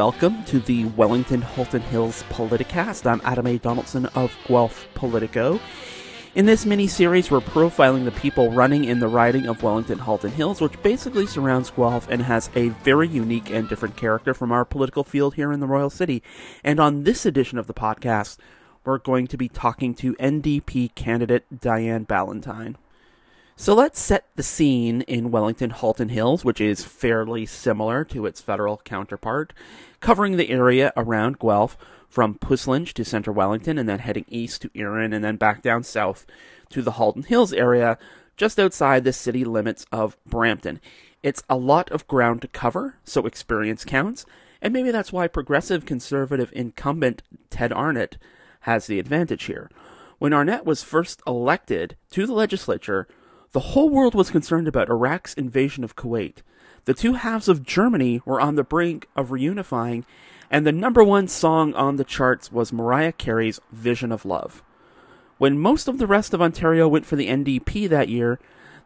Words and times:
welcome 0.00 0.42
to 0.44 0.60
the 0.60 0.86
Wellington 0.96 1.42
Halton 1.42 1.82
Hills 1.82 2.24
Politicast. 2.30 3.04
I'm 3.04 3.20
Adam 3.22 3.46
A. 3.46 3.58
Donaldson 3.58 4.06
of 4.06 4.34
Guelph 4.48 4.88
Politico. 4.94 5.60
In 6.34 6.46
this 6.46 6.64
mini 6.64 6.86
series, 6.86 7.30
we're 7.30 7.40
profiling 7.40 8.06
the 8.06 8.10
people 8.12 8.50
running 8.50 8.84
in 8.84 8.98
the 8.98 9.08
riding 9.08 9.46
of 9.46 9.62
Wellington 9.62 9.98
Halton 9.98 10.30
Hills, 10.30 10.58
which 10.58 10.82
basically 10.82 11.26
surrounds 11.26 11.70
Guelph 11.70 12.08
and 12.08 12.22
has 12.22 12.48
a 12.54 12.68
very 12.68 13.08
unique 13.08 13.50
and 13.50 13.68
different 13.68 13.98
character 13.98 14.32
from 14.32 14.52
our 14.52 14.64
political 14.64 15.04
field 15.04 15.34
here 15.34 15.52
in 15.52 15.60
the 15.60 15.66
Royal 15.66 15.90
City. 15.90 16.22
And 16.64 16.80
on 16.80 17.04
this 17.04 17.26
edition 17.26 17.58
of 17.58 17.66
the 17.66 17.74
podcast, 17.74 18.38
we're 18.86 18.96
going 18.96 19.26
to 19.26 19.36
be 19.36 19.50
talking 19.50 19.92
to 19.96 20.14
NDP 20.14 20.94
candidate 20.94 21.60
Diane 21.60 22.04
Ballantyne. 22.04 22.78
So 23.60 23.74
let's 23.74 24.00
set 24.00 24.24
the 24.36 24.42
scene 24.42 25.02
in 25.02 25.30
Wellington 25.30 25.68
Halton 25.68 26.08
Hills, 26.08 26.46
which 26.46 26.62
is 26.62 26.82
fairly 26.82 27.44
similar 27.44 28.04
to 28.04 28.24
its 28.24 28.40
federal 28.40 28.78
counterpart, 28.78 29.52
covering 30.00 30.38
the 30.38 30.48
area 30.48 30.94
around 30.96 31.38
Guelph 31.38 31.76
from 32.08 32.36
Puslinch 32.36 32.94
to 32.94 33.04
Centre 33.04 33.32
Wellington 33.32 33.76
and 33.76 33.86
then 33.86 33.98
heading 33.98 34.24
east 34.30 34.62
to 34.62 34.70
Erin 34.74 35.12
and 35.12 35.22
then 35.22 35.36
back 35.36 35.60
down 35.60 35.82
south 35.82 36.24
to 36.70 36.80
the 36.80 36.92
Halton 36.92 37.24
Hills 37.24 37.52
area 37.52 37.98
just 38.38 38.58
outside 38.58 39.04
the 39.04 39.12
city 39.12 39.44
limits 39.44 39.84
of 39.92 40.16
Brampton. 40.24 40.80
It's 41.22 41.42
a 41.50 41.58
lot 41.58 41.90
of 41.90 42.08
ground 42.08 42.40
to 42.40 42.48
cover, 42.48 42.96
so 43.04 43.26
experience 43.26 43.84
counts, 43.84 44.24
and 44.62 44.72
maybe 44.72 44.90
that's 44.90 45.12
why 45.12 45.28
progressive 45.28 45.84
conservative 45.84 46.50
incumbent 46.54 47.22
Ted 47.50 47.74
Arnott 47.74 48.16
has 48.60 48.86
the 48.86 48.98
advantage 48.98 49.44
here. 49.44 49.68
When 50.18 50.32
Arnott 50.32 50.64
was 50.64 50.82
first 50.82 51.20
elected 51.26 51.96
to 52.12 52.26
the 52.26 52.32
legislature, 52.32 53.06
the 53.52 53.60
whole 53.60 53.90
world 53.90 54.14
was 54.14 54.30
concerned 54.30 54.68
about 54.68 54.88
Iraq's 54.88 55.34
invasion 55.34 55.82
of 55.82 55.96
Kuwait. 55.96 56.42
The 56.84 56.94
two 56.94 57.14
halves 57.14 57.48
of 57.48 57.64
Germany 57.64 58.22
were 58.24 58.40
on 58.40 58.54
the 58.54 58.62
brink 58.62 59.08
of 59.16 59.30
reunifying, 59.30 60.04
and 60.50 60.66
the 60.66 60.72
number 60.72 61.02
one 61.02 61.26
song 61.26 61.74
on 61.74 61.96
the 61.96 62.04
charts 62.04 62.52
was 62.52 62.72
Mariah 62.72 63.12
Carey's 63.12 63.60
Vision 63.72 64.12
of 64.12 64.24
Love. 64.24 64.62
When 65.38 65.58
most 65.58 65.88
of 65.88 65.98
the 65.98 66.06
rest 66.06 66.32
of 66.32 66.40
Ontario 66.40 66.86
went 66.86 67.06
for 67.06 67.16
the 67.16 67.28
NDP 67.28 67.88
that 67.88 68.08
year, 68.08 68.38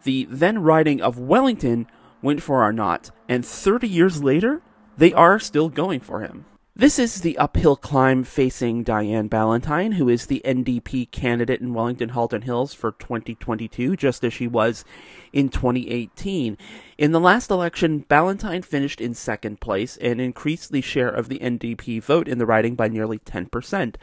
the 0.05 0.27
then 0.31 0.63
riding 0.63 1.01
of 1.03 1.19
Wellington 1.19 1.87
went 2.23 2.43
for 2.43 2.63
Arnott, 2.63 3.11
and 3.29 3.45
30 3.45 3.87
years 3.87 4.23
later, 4.23 4.63
they 4.97 5.13
are 5.13 5.39
still 5.39 5.69
going 5.69 6.01
for 6.01 6.21
him. 6.21 6.47
This 6.77 6.99
is 6.99 7.21
the 7.21 7.39
uphill 7.39 7.77
climb 7.77 8.25
facing 8.25 8.83
Diane 8.83 9.29
Ballantyne, 9.29 9.93
who 9.93 10.09
is 10.09 10.27
the 10.27 10.43
NDP 10.45 11.09
candidate 11.13 11.61
in 11.61 11.73
Wellington 11.73 12.09
Halton 12.09 12.43
Hills 12.43 12.75
for 12.75 12.91
2022, 12.91 13.95
just 13.95 14.25
as 14.25 14.33
she 14.33 14.49
was 14.49 14.85
in 15.33 15.51
2018. 15.51 16.59
In 16.99 17.13
the 17.13 17.21
last 17.21 17.49
election, 17.53 18.01
Ballantyne 18.09 18.63
finished 18.63 19.01
in 19.01 19.15
second 19.15 19.61
place 19.61 19.97
and 19.99 20.21
increased 20.21 20.73
the 20.73 20.81
share 20.81 21.09
of 21.09 21.29
the 21.29 21.39
NDP 21.39 22.03
vote 22.03 22.27
in 22.27 22.39
the 22.39 22.47
riding 22.47 22.75
by 22.75 22.89
nearly 22.89 23.21
10%. 23.21 23.95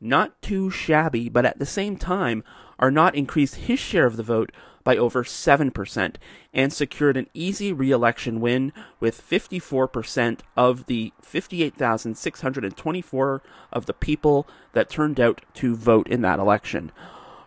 Not 0.00 0.40
too 0.40 0.70
shabby, 0.70 1.28
but 1.28 1.44
at 1.44 1.58
the 1.58 1.66
same 1.66 1.98
time, 1.98 2.42
Arnott 2.78 3.14
increased 3.14 3.56
his 3.56 3.78
share 3.78 4.06
of 4.06 4.16
the 4.16 4.22
vote 4.22 4.50
by 4.84 4.96
over 4.96 5.24
7% 5.24 6.14
and 6.52 6.72
secured 6.72 7.16
an 7.16 7.26
easy 7.34 7.72
re 7.72 7.90
election 7.90 8.40
win 8.40 8.72
with 9.00 9.20
54% 9.20 10.38
of 10.56 10.86
the 10.86 11.12
58,624 11.22 13.42
of 13.72 13.86
the 13.86 13.94
people 13.94 14.46
that 14.72 14.90
turned 14.90 15.18
out 15.18 15.40
to 15.54 15.74
vote 15.74 16.06
in 16.06 16.20
that 16.20 16.38
election. 16.38 16.92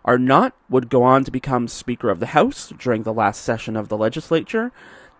Arnott 0.04 0.52
would 0.68 0.90
go 0.90 1.02
on 1.02 1.24
to 1.24 1.30
become 1.30 1.68
Speaker 1.68 2.10
of 2.10 2.20
the 2.20 2.26
House 2.26 2.74
during 2.78 3.04
the 3.04 3.12
last 3.12 3.42
session 3.42 3.76
of 3.76 3.88
the 3.88 3.96
legislature. 3.96 4.72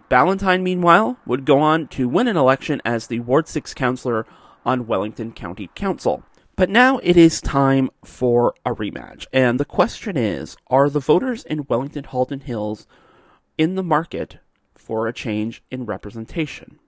Ballantyne, 0.08 0.62
meanwhile, 0.62 1.18
would 1.26 1.44
go 1.44 1.60
on 1.60 1.86
to 1.88 2.08
win 2.08 2.26
an 2.26 2.36
election 2.36 2.80
as 2.84 3.06
the 3.06 3.20
Ward 3.20 3.46
6 3.46 3.74
councillor 3.74 4.26
on 4.64 4.86
Wellington 4.86 5.32
County 5.32 5.70
Council. 5.74 6.22
But 6.58 6.70
now 6.70 6.98
it 7.04 7.16
is 7.16 7.40
time 7.40 7.88
for 8.04 8.52
a 8.66 8.74
rematch. 8.74 9.28
And 9.32 9.60
the 9.60 9.64
question 9.64 10.16
is 10.16 10.56
Are 10.66 10.90
the 10.90 10.98
voters 10.98 11.44
in 11.44 11.66
Wellington 11.68 12.02
Halton 12.02 12.40
Hills 12.40 12.84
in 13.56 13.76
the 13.76 13.82
market 13.84 14.38
for 14.74 15.06
a 15.06 15.12
change 15.12 15.62
in 15.70 15.86
representation? 15.86 16.80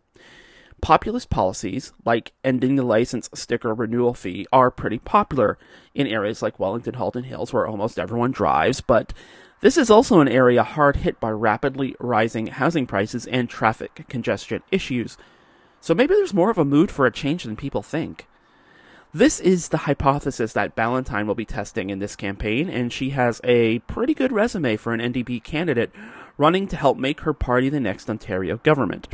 Populist 0.82 1.30
policies, 1.30 1.92
like 2.04 2.32
ending 2.42 2.74
the 2.74 2.82
license 2.82 3.30
sticker 3.32 3.72
renewal 3.72 4.12
fee, 4.12 4.44
are 4.52 4.72
pretty 4.72 4.98
popular 4.98 5.56
in 5.94 6.08
areas 6.08 6.42
like 6.42 6.58
Wellington 6.58 6.94
Halton 6.94 7.22
Hills, 7.22 7.52
where 7.52 7.68
almost 7.68 7.96
everyone 7.96 8.32
drives, 8.32 8.80
but 8.80 9.12
this 9.60 9.76
is 9.76 9.88
also 9.88 10.18
an 10.18 10.26
area 10.26 10.64
hard 10.64 10.96
hit 10.96 11.20
by 11.20 11.30
rapidly 11.30 11.94
rising 12.00 12.48
housing 12.48 12.88
prices 12.88 13.24
and 13.28 13.48
traffic 13.48 14.04
congestion 14.08 14.64
issues. 14.72 15.16
So 15.80 15.94
maybe 15.94 16.14
there's 16.14 16.34
more 16.34 16.50
of 16.50 16.58
a 16.58 16.64
mood 16.64 16.90
for 16.90 17.06
a 17.06 17.12
change 17.12 17.44
than 17.44 17.54
people 17.54 17.82
think. 17.82 18.26
This 19.12 19.40
is 19.40 19.70
the 19.70 19.78
hypothesis 19.78 20.52
that 20.52 20.76
Ballantyne 20.76 21.26
will 21.26 21.34
be 21.34 21.44
testing 21.44 21.90
in 21.90 21.98
this 21.98 22.14
campaign, 22.14 22.70
and 22.70 22.92
she 22.92 23.10
has 23.10 23.40
a 23.42 23.80
pretty 23.80 24.14
good 24.14 24.30
resume 24.30 24.76
for 24.76 24.92
an 24.92 25.00
NDP 25.00 25.42
candidate 25.42 25.90
running 26.38 26.68
to 26.68 26.76
help 26.76 26.96
make 26.96 27.22
her 27.22 27.32
party 27.32 27.68
the 27.68 27.80
next 27.80 28.08
Ontario 28.08 28.58
government. 28.58 29.08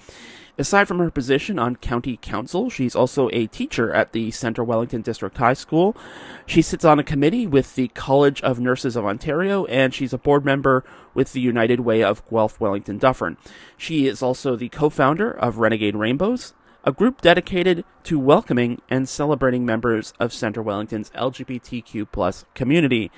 Aside 0.59 0.87
from 0.87 0.99
her 0.99 1.11
position 1.11 1.59
on 1.59 1.77
county 1.77 2.19
council, 2.21 2.69
she's 2.69 2.95
also 2.95 3.31
a 3.33 3.47
teacher 3.47 3.91
at 3.91 4.13
the 4.13 4.31
Centre 4.33 4.63
Wellington 4.63 5.01
District 5.01 5.37
High 5.39 5.55
School. 5.55 5.97
She 6.45 6.61
sits 6.61 6.85
on 6.85 6.99
a 6.99 7.05
committee 7.05 7.47
with 7.47 7.75
the 7.75 7.89
College 7.89 8.43
of 8.43 8.61
Nurses 8.61 8.97
of 8.97 9.07
Ontario, 9.07 9.65
and 9.65 9.95
she's 9.95 10.13
a 10.13 10.19
board 10.19 10.45
member 10.45 10.85
with 11.15 11.33
the 11.33 11.41
United 11.41 11.81
Way 11.81 12.03
of 12.03 12.23
Guelph 12.29 12.61
Wellington 12.61 12.99
Dufferin. 12.99 13.39
She 13.79 14.07
is 14.07 14.23
also 14.23 14.57
the 14.57 14.69
co 14.69 14.91
founder 14.91 15.31
of 15.31 15.57
Renegade 15.57 15.97
Rainbows, 15.97 16.53
a 16.87 16.93
group 16.93 17.21
dedicated 17.21 17.85
to 18.05 18.17
welcoming 18.17 18.81
and 18.89 19.09
celebrating 19.09 19.67
members 19.67 20.15
of 20.21 20.33
Centre 20.33 20.63
Wellington's 20.63 21.11
LGBTQ 21.11 22.07
plus 22.13 22.45
community. 22.55 23.11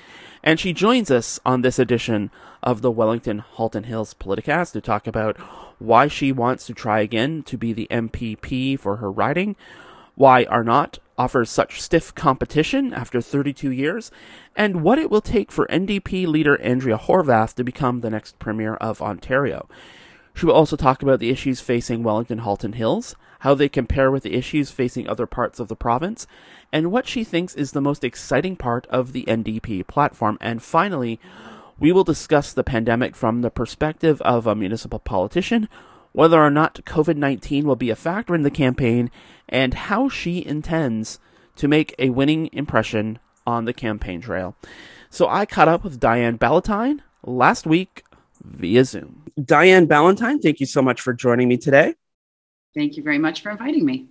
And 0.42 0.58
she 0.58 0.72
joins 0.72 1.10
us 1.10 1.38
on 1.44 1.60
this 1.60 1.78
edition 1.78 2.30
of 2.62 2.80
the 2.80 2.90
Wellington 2.90 3.40
Halton 3.40 3.84
Hills 3.84 4.14
Politicast 4.14 4.72
to 4.72 4.80
talk 4.80 5.06
about 5.06 5.36
why 5.78 6.08
she 6.08 6.32
wants 6.32 6.66
to 6.66 6.72
try 6.72 7.00
again 7.00 7.42
to 7.42 7.58
be 7.58 7.74
the 7.74 7.86
MPP 7.90 8.80
for 8.80 8.96
her 8.96 9.12
riding, 9.12 9.54
why 10.14 10.44
Arnott 10.44 10.98
offers 11.18 11.50
such 11.50 11.82
stiff 11.82 12.14
competition 12.14 12.94
after 12.94 13.20
32 13.20 13.70
years, 13.70 14.10
and 14.56 14.82
what 14.82 14.98
it 14.98 15.10
will 15.10 15.20
take 15.20 15.52
for 15.52 15.66
NDP 15.66 16.26
leader 16.26 16.58
Andrea 16.62 16.96
Horwath 16.96 17.54
to 17.56 17.64
become 17.64 18.00
the 18.00 18.10
next 18.10 18.38
Premier 18.38 18.76
of 18.76 19.02
Ontario. 19.02 19.68
She 20.32 20.46
will 20.46 20.54
also 20.54 20.76
talk 20.76 21.02
about 21.02 21.20
the 21.20 21.30
issues 21.30 21.60
facing 21.60 22.02
Wellington 22.02 22.38
Halton 22.38 22.72
Hills, 22.72 23.14
how 23.40 23.54
they 23.54 23.68
compare 23.68 24.10
with 24.10 24.22
the 24.22 24.34
issues 24.34 24.70
facing 24.70 25.08
other 25.08 25.26
parts 25.26 25.60
of 25.60 25.68
the 25.68 25.76
province, 25.76 26.26
and 26.72 26.90
what 26.90 27.06
she 27.06 27.24
thinks 27.24 27.54
is 27.54 27.72
the 27.72 27.80
most 27.80 28.04
exciting 28.04 28.56
part 28.56 28.86
of 28.86 29.12
the 29.12 29.24
NDP 29.24 29.86
platform. 29.86 30.38
And 30.40 30.62
finally, 30.62 31.20
we 31.78 31.92
will 31.92 32.04
discuss 32.04 32.52
the 32.52 32.64
pandemic 32.64 33.14
from 33.14 33.42
the 33.42 33.50
perspective 33.50 34.20
of 34.22 34.46
a 34.46 34.54
municipal 34.54 34.98
politician, 34.98 35.68
whether 36.12 36.42
or 36.42 36.50
not 36.50 36.84
COVID 36.84 37.16
19 37.16 37.66
will 37.66 37.76
be 37.76 37.90
a 37.90 37.96
factor 37.96 38.34
in 38.34 38.42
the 38.42 38.50
campaign, 38.50 39.10
and 39.48 39.74
how 39.74 40.08
she 40.08 40.44
intends 40.44 41.20
to 41.56 41.68
make 41.68 41.94
a 41.98 42.10
winning 42.10 42.50
impression 42.52 43.18
on 43.46 43.64
the 43.64 43.72
campaign 43.72 44.20
trail. 44.20 44.56
So 45.10 45.28
I 45.28 45.46
caught 45.46 45.68
up 45.68 45.84
with 45.84 46.00
Diane 46.00 46.36
Ballantyne 46.36 47.02
last 47.24 47.66
week 47.66 48.04
via 48.44 48.84
Zoom. 48.84 49.24
Diane 49.42 49.86
Ballantyne, 49.86 50.40
thank 50.40 50.60
you 50.60 50.66
so 50.66 50.82
much 50.82 51.00
for 51.00 51.12
joining 51.12 51.48
me 51.48 51.56
today. 51.56 51.94
Thank 52.74 52.96
you 52.96 53.02
very 53.02 53.18
much 53.18 53.42
for 53.42 53.50
inviting 53.50 53.84
me. 53.84 54.08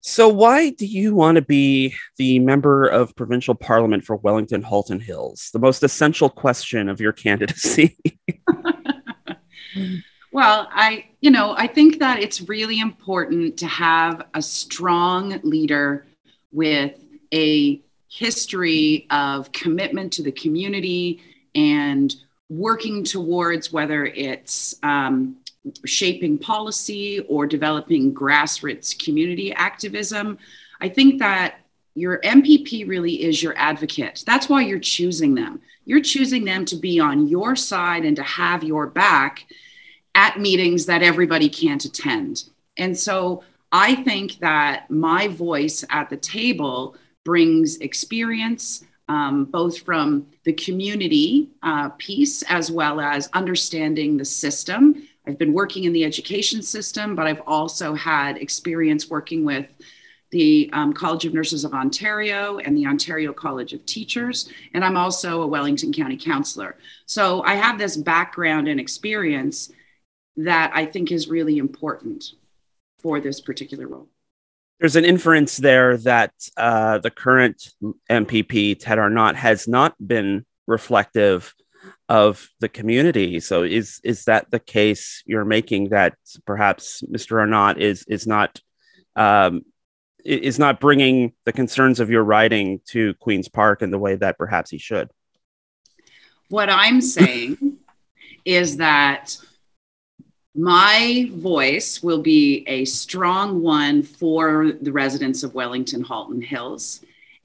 So, 0.00 0.28
why 0.28 0.70
do 0.70 0.86
you 0.86 1.14
want 1.14 1.36
to 1.36 1.42
be 1.42 1.94
the 2.16 2.38
member 2.38 2.86
of 2.86 3.14
provincial 3.16 3.54
parliament 3.54 4.04
for 4.04 4.16
Wellington 4.16 4.62
Halton 4.62 5.00
Hills? 5.00 5.50
The 5.52 5.58
most 5.58 5.82
essential 5.82 6.30
question 6.30 6.88
of 6.88 7.00
your 7.00 7.12
candidacy. 7.12 7.96
well, 10.32 10.68
I, 10.70 11.06
you 11.20 11.30
know, 11.32 11.54
I 11.56 11.66
think 11.66 11.98
that 11.98 12.20
it's 12.20 12.48
really 12.48 12.78
important 12.78 13.58
to 13.58 13.66
have 13.66 14.22
a 14.34 14.40
strong 14.40 15.40
leader 15.42 16.06
with 16.52 16.98
a 17.34 17.82
history 18.08 19.06
of 19.10 19.52
commitment 19.52 20.12
to 20.14 20.22
the 20.22 20.32
community 20.32 21.20
and 21.54 22.14
working 22.48 23.04
towards 23.04 23.72
whether 23.72 24.06
it's 24.06 24.74
um, 24.82 25.36
shaping 25.84 26.38
policy 26.38 27.20
or 27.28 27.46
developing 27.46 28.14
grassroots 28.14 28.98
community 28.98 29.52
activism. 29.52 30.38
I 30.80 30.88
think 30.88 31.18
that 31.20 31.60
your 31.94 32.20
MPP 32.20 32.88
really 32.88 33.22
is 33.22 33.42
your 33.42 33.56
advocate. 33.56 34.22
That's 34.26 34.48
why 34.48 34.62
you're 34.62 34.78
choosing 34.78 35.34
them. 35.34 35.60
You're 35.84 36.00
choosing 36.00 36.44
them 36.44 36.64
to 36.66 36.76
be 36.76 37.00
on 37.00 37.26
your 37.26 37.56
side 37.56 38.04
and 38.04 38.16
to 38.16 38.22
have 38.22 38.62
your 38.62 38.86
back 38.86 39.46
at 40.14 40.38
meetings 40.38 40.86
that 40.86 41.02
everybody 41.02 41.48
can't 41.48 41.84
attend. 41.84 42.44
And 42.76 42.96
so 42.96 43.42
I 43.72 43.96
think 43.96 44.38
that 44.38 44.90
my 44.90 45.28
voice 45.28 45.84
at 45.90 46.10
the 46.10 46.16
table 46.16 46.96
brings 47.24 47.76
experience, 47.78 48.84
um, 49.08 49.44
both 49.46 49.78
from 49.80 50.26
the 50.44 50.52
community 50.52 51.50
uh, 51.62 51.90
piece 51.98 52.42
as 52.42 52.70
well 52.70 53.00
as 53.00 53.28
understanding 53.32 54.16
the 54.16 54.24
system 54.24 55.08
I've 55.28 55.38
been 55.38 55.52
working 55.52 55.84
in 55.84 55.92
the 55.92 56.04
education 56.04 56.62
system, 56.62 57.14
but 57.14 57.26
I've 57.26 57.42
also 57.46 57.92
had 57.92 58.38
experience 58.38 59.10
working 59.10 59.44
with 59.44 59.68
the 60.30 60.70
um, 60.72 60.94
College 60.94 61.26
of 61.26 61.34
Nurses 61.34 61.66
of 61.66 61.74
Ontario 61.74 62.58
and 62.58 62.74
the 62.74 62.86
Ontario 62.86 63.34
College 63.34 63.74
of 63.74 63.84
Teachers. 63.84 64.48
And 64.72 64.82
I'm 64.82 64.96
also 64.96 65.42
a 65.42 65.46
Wellington 65.46 65.92
County 65.92 66.16
councillor. 66.16 66.76
So 67.04 67.42
I 67.42 67.56
have 67.56 67.78
this 67.78 67.94
background 67.94 68.68
and 68.68 68.80
experience 68.80 69.70
that 70.38 70.70
I 70.74 70.86
think 70.86 71.12
is 71.12 71.28
really 71.28 71.58
important 71.58 72.32
for 72.98 73.20
this 73.20 73.38
particular 73.38 73.86
role. 73.86 74.08
There's 74.80 74.96
an 74.96 75.04
inference 75.04 75.58
there 75.58 75.98
that 75.98 76.32
uh, 76.56 76.98
the 76.98 77.10
current 77.10 77.74
MPP, 78.08 78.78
Ted 78.78 78.98
Arnott, 78.98 79.36
has 79.36 79.68
not 79.68 79.94
been 80.00 80.46
reflective 80.66 81.52
of 82.08 82.48
the 82.60 82.68
community. 82.68 83.40
So 83.40 83.62
is 83.62 84.00
is 84.04 84.24
that 84.24 84.50
the 84.50 84.58
case 84.58 85.22
you're 85.26 85.44
making 85.44 85.90
that 85.90 86.14
perhaps 86.46 87.02
Mr. 87.02 87.38
Arnott 87.40 87.80
is 87.80 88.04
is 88.08 88.26
not 88.26 88.60
um, 89.16 89.62
is 90.24 90.58
not 90.58 90.80
bringing 90.80 91.32
the 91.44 91.52
concerns 91.52 92.00
of 92.00 92.10
your 92.10 92.22
riding 92.22 92.80
to 92.88 93.14
Queens 93.14 93.48
Park 93.48 93.82
in 93.82 93.90
the 93.90 93.98
way 93.98 94.16
that 94.16 94.38
perhaps 94.38 94.70
he 94.70 94.78
should? 94.78 95.10
What 96.48 96.70
I'm 96.70 97.00
saying 97.00 97.78
is 98.44 98.78
that 98.78 99.36
my 100.54 101.30
voice 101.32 102.02
will 102.02 102.22
be 102.22 102.64
a 102.66 102.84
strong 102.84 103.62
one 103.62 104.02
for 104.02 104.72
the 104.72 104.92
residents 104.92 105.42
of 105.42 105.54
Wellington 105.54 106.02
Halton 106.02 106.42
Hills, 106.42 107.00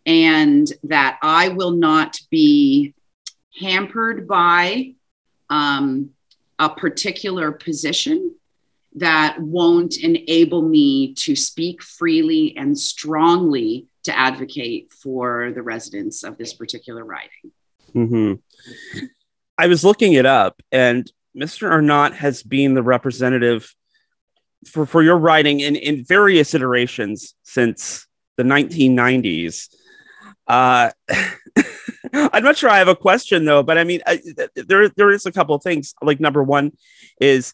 and 0.05 0.71
that 0.83 1.19
I 1.21 1.49
will 1.49 1.71
not 1.71 2.19
be 2.31 2.95
hampered 3.59 4.27
by 4.27 4.93
um, 5.49 6.09
a 6.59 6.69
particular 6.69 7.51
position 7.51 8.35
that 8.95 9.39
won't 9.39 9.97
enable 9.97 10.61
me 10.61 11.13
to 11.13 11.35
speak 11.35 11.81
freely 11.81 12.55
and 12.57 12.77
strongly 12.77 13.87
to 14.03 14.17
advocate 14.17 14.91
for 14.91 15.51
the 15.53 15.61
residents 15.61 16.23
of 16.23 16.37
this 16.37 16.53
particular 16.53 17.03
riding. 17.03 17.51
Mm-hmm. 17.95 19.05
I 19.57 19.67
was 19.67 19.83
looking 19.83 20.13
it 20.13 20.25
up, 20.25 20.61
and 20.71 21.11
Mr. 21.35 21.69
Arnott 21.69 22.13
has 22.13 22.43
been 22.43 22.73
the 22.73 22.83
representative 22.83 23.73
for, 24.67 24.85
for 24.85 25.01
your 25.01 25.17
riding 25.17 25.59
in, 25.59 25.75
in 25.75 26.03
various 26.03 26.53
iterations 26.53 27.35
since 27.43 28.07
the 28.37 28.43
1990s. 28.43 29.69
Uh, 30.47 30.91
I'm 32.33 32.43
not 32.43 32.57
sure 32.57 32.69
I 32.69 32.77
have 32.77 32.87
a 32.87 32.95
question 32.95 33.45
though, 33.45 33.63
but 33.63 33.77
I 33.77 33.83
mean, 33.83 34.01
I, 34.05 34.21
there 34.55 34.89
there 34.89 35.11
is 35.11 35.25
a 35.25 35.31
couple 35.31 35.57
things. 35.59 35.95
Like 36.01 36.19
number 36.19 36.43
one 36.43 36.73
is 37.19 37.53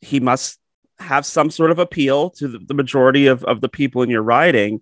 he 0.00 0.20
must 0.20 0.58
have 0.98 1.26
some 1.26 1.50
sort 1.50 1.70
of 1.70 1.78
appeal 1.78 2.30
to 2.30 2.48
the, 2.48 2.58
the 2.58 2.74
majority 2.74 3.26
of, 3.26 3.44
of 3.44 3.60
the 3.60 3.68
people 3.68 4.02
in 4.02 4.08
your 4.08 4.22
riding. 4.22 4.80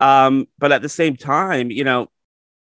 Um, 0.00 0.46
but 0.58 0.72
at 0.72 0.82
the 0.82 0.88
same 0.88 1.16
time, 1.16 1.70
you 1.70 1.84
know, 1.84 2.08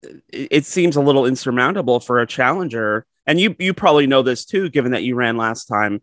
it, 0.02 0.48
it, 0.50 0.64
seems 0.64 0.96
a 0.96 1.02
little 1.02 1.26
insurmountable 1.26 2.00
for 2.00 2.20
a 2.20 2.26
challenger. 2.26 3.04
And 3.26 3.38
you 3.38 3.54
you 3.58 3.74
probably 3.74 4.06
know 4.06 4.22
this 4.22 4.44
too, 4.44 4.70
given 4.70 4.92
that 4.92 5.02
you 5.02 5.16
ran 5.16 5.36
last 5.36 5.66
time 5.66 6.00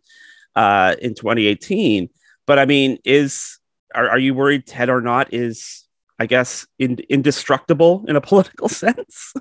uh, 0.56 0.96
in 1.02 1.16
2018. 1.16 2.10
But 2.46 2.60
I 2.60 2.66
mean, 2.66 3.00
is 3.04 3.60
are, 3.96 4.10
are 4.10 4.20
you 4.20 4.34
worried 4.34 4.68
Ted 4.68 4.90
Arnott 4.90 5.30
is, 5.32 5.83
I 6.24 6.26
guess, 6.26 6.66
in, 6.80 7.00
indestructible 7.10 8.06
in 8.08 8.16
a 8.16 8.22
political 8.30 8.70
sense? 8.70 9.34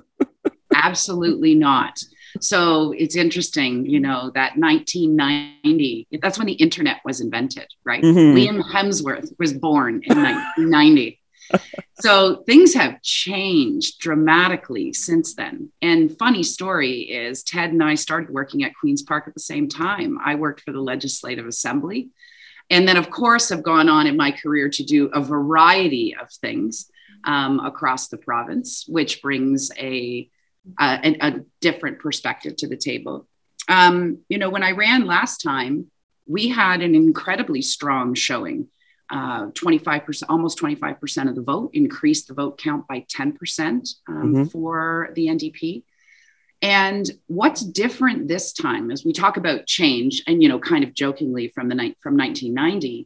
Absolutely 0.75 1.55
not. 1.55 1.97
So 2.41 2.93
it's 2.97 3.15
interesting, 3.15 3.85
you 3.85 4.01
know, 4.01 4.31
that 4.35 4.57
1990, 4.57 6.07
that's 6.21 6.37
when 6.37 6.47
the 6.47 6.53
internet 6.53 6.97
was 7.05 7.21
invented, 7.21 7.67
right? 7.85 8.03
Mm-hmm. 8.03 8.37
Liam 8.37 8.61
Hemsworth 8.69 9.31
was 9.39 9.53
born 9.53 10.01
in 10.03 10.21
1990. 10.21 11.21
so 12.01 12.43
things 12.45 12.73
have 12.73 13.01
changed 13.01 13.99
dramatically 13.99 14.91
since 14.91 15.35
then. 15.35 15.71
And 15.81 16.17
funny 16.17 16.43
story 16.43 17.01
is 17.01 17.43
Ted 17.43 17.71
and 17.71 17.81
I 17.81 17.95
started 17.95 18.29
working 18.29 18.63
at 18.65 18.73
Queen's 18.75 19.03
Park 19.03 19.25
at 19.27 19.35
the 19.35 19.39
same 19.39 19.69
time. 19.69 20.17
I 20.21 20.35
worked 20.35 20.61
for 20.61 20.73
the 20.73 20.81
Legislative 20.81 21.47
Assembly. 21.47 22.09
And 22.69 22.87
then, 22.87 22.97
of 22.97 23.09
course, 23.09 23.49
have 23.49 23.63
gone 23.63 23.89
on 23.89 24.07
in 24.07 24.17
my 24.17 24.31
career 24.31 24.69
to 24.69 24.83
do 24.83 25.07
a 25.07 25.21
variety 25.21 26.15
of 26.19 26.31
things 26.31 26.89
um, 27.25 27.59
across 27.59 28.07
the 28.07 28.17
province, 28.17 28.85
which 28.87 29.21
brings 29.21 29.71
a 29.77 30.29
a, 30.79 31.17
a, 31.21 31.41
different 31.59 31.99
perspective 31.99 32.55
to 32.55 32.69
the 32.69 32.77
table. 32.77 33.27
Um, 33.67 34.19
you 34.29 34.37
know, 34.37 34.49
when 34.49 34.63
I 34.63 34.71
ran 34.71 35.05
last 35.05 35.41
time, 35.41 35.91
we 36.25 36.47
had 36.47 36.81
an 36.81 36.95
incredibly 36.95 37.61
strong 37.61 38.13
showing. 38.13 38.67
Uh, 39.09 39.47
25%, 39.47 40.23
almost 40.29 40.57
25% 40.57 41.29
of 41.29 41.35
the 41.35 41.41
vote, 41.41 41.69
increased 41.73 42.29
the 42.29 42.33
vote 42.33 42.57
count 42.57 42.87
by 42.87 43.05
10% 43.13 43.29
um, 44.07 44.33
mm-hmm. 44.33 44.43
for 44.45 45.09
the 45.13 45.27
NDP. 45.27 45.83
And 46.63 47.11
what's 47.27 47.61
different 47.61 48.29
this 48.29 48.53
time 48.53 48.89
as 48.89 49.03
we 49.03 49.11
talk 49.11 49.35
about 49.35 49.67
change 49.67 50.23
and, 50.25 50.41
you 50.41 50.47
know, 50.47 50.59
kind 50.59 50.85
of 50.85 50.93
jokingly 50.93 51.49
from 51.49 51.67
the 51.67 51.75
night 51.75 51.97
from 51.99 52.15
1990, 52.15 53.05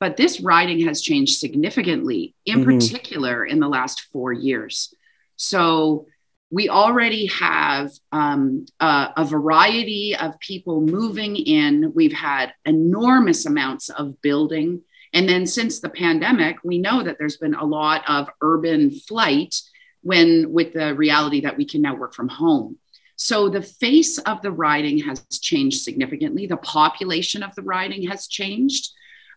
but 0.00 0.16
this 0.16 0.40
riding 0.40 0.80
has 0.86 1.02
changed 1.02 1.38
significantly, 1.38 2.34
in 2.46 2.60
mm-hmm. 2.60 2.78
particular 2.78 3.44
in 3.44 3.60
the 3.60 3.68
last 3.68 4.06
four 4.10 4.32
years. 4.32 4.94
So 5.36 6.06
we 6.50 6.70
already 6.70 7.26
have 7.26 7.90
um, 8.10 8.64
a, 8.80 9.10
a, 9.18 9.24
variety 9.26 10.16
of 10.16 10.38
people 10.40 10.80
moving 10.80 11.36
in. 11.36 11.92
We've 11.94 12.12
had 12.12 12.54
enormous 12.64 13.44
amounts 13.44 13.90
of 13.90 14.22
building. 14.22 14.80
And 15.12 15.28
then 15.28 15.46
since 15.46 15.80
the 15.80 15.90
pandemic, 15.90 16.56
we 16.64 16.78
know 16.78 17.02
that 17.02 17.18
there's 17.18 17.36
been 17.36 17.54
a 17.54 17.64
lot 17.64 18.08
of 18.08 18.30
urban 18.40 18.92
flight 18.92 19.56
when 20.02 20.52
with 20.52 20.72
the 20.72 20.94
reality 20.94 21.40
that 21.42 21.56
we 21.56 21.64
can 21.64 21.82
now 21.82 21.96
work 21.96 22.14
from 22.14 22.28
home. 22.28 22.78
So 23.16 23.48
the 23.48 23.62
face 23.62 24.18
of 24.18 24.42
the 24.42 24.52
riding 24.52 24.98
has 25.00 25.24
changed 25.40 25.82
significantly. 25.82 26.46
The 26.46 26.56
population 26.56 27.42
of 27.42 27.54
the 27.54 27.62
riding 27.62 28.08
has 28.08 28.26
changed. 28.26 28.90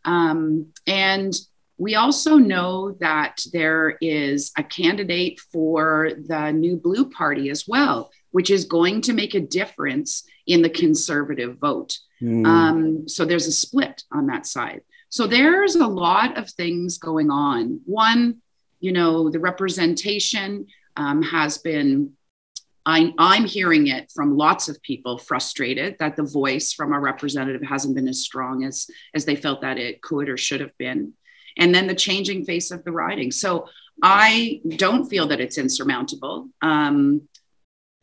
Um, 0.04 0.74
and 0.86 1.34
we 1.78 1.96
also 1.96 2.38
know 2.38 2.98
that 3.00 3.40
there 3.54 3.98
is 4.02 4.52
a 4.58 4.64
candidate 4.64 5.40
for 5.52 6.12
the 6.28 6.52
new 6.52 6.76
Blue 6.76 7.10
Party 7.10 7.50
as 7.52 7.68
well, 7.68 8.12
which 8.32 8.50
is 8.50 8.66
going 8.66 9.02
to 9.02 9.14
make 9.14 9.36
a 9.36 9.40
difference 9.40 10.24
in 10.48 10.64
the 10.64 10.70
conservative 10.70 11.58
vote. 11.60 12.00
Mm. 12.22 12.48
Um, 12.48 13.08
so 13.08 13.26
there's 13.26 13.48
a 13.48 13.52
split 13.52 14.04
on 14.12 14.28
that 14.28 14.48
side. 14.48 14.82
So 15.10 15.28
there's 15.28 15.76
a 15.76 15.88
lot 15.88 16.38
of 16.38 16.50
things 16.50 16.98
going 16.98 17.30
on. 17.30 17.82
One, 17.86 18.42
you 18.80 18.92
know, 18.92 19.30
the 19.30 19.40
representation 19.40 20.68
um, 20.96 21.22
has 21.22 21.60
been, 21.60 22.14
I, 22.88 23.14
I'm 23.20 23.46
hearing 23.46 23.88
it 23.88 24.12
from 24.12 24.38
lots 24.38 24.70
of 24.70 24.82
people 24.82 25.20
frustrated 25.20 25.98
that 26.00 26.16
the 26.16 26.24
voice 26.24 26.74
from 26.74 26.94
a 26.94 27.00
representative 27.00 27.62
hasn't 27.62 27.96
been 27.96 28.08
as 28.08 28.24
strong 28.24 28.64
as, 28.64 28.90
as 29.14 29.26
they 29.26 29.36
felt 29.36 29.62
that 29.62 29.78
it 29.78 30.02
could 30.02 30.30
or 30.30 30.38
should 30.38 30.62
have 30.62 30.76
been 30.80 31.14
and 31.58 31.74
then 31.74 31.88
the 31.88 31.96
changing 31.96 32.46
face 32.46 32.72
of 32.72 32.84
the 32.84 32.92
riding. 32.92 33.32
So 33.32 33.68
I 34.02 34.62
don't 34.76 35.10
feel 35.10 35.28
that 35.28 35.42
it's 35.42 35.58
insurmountable 35.58 36.50
um, 36.62 37.28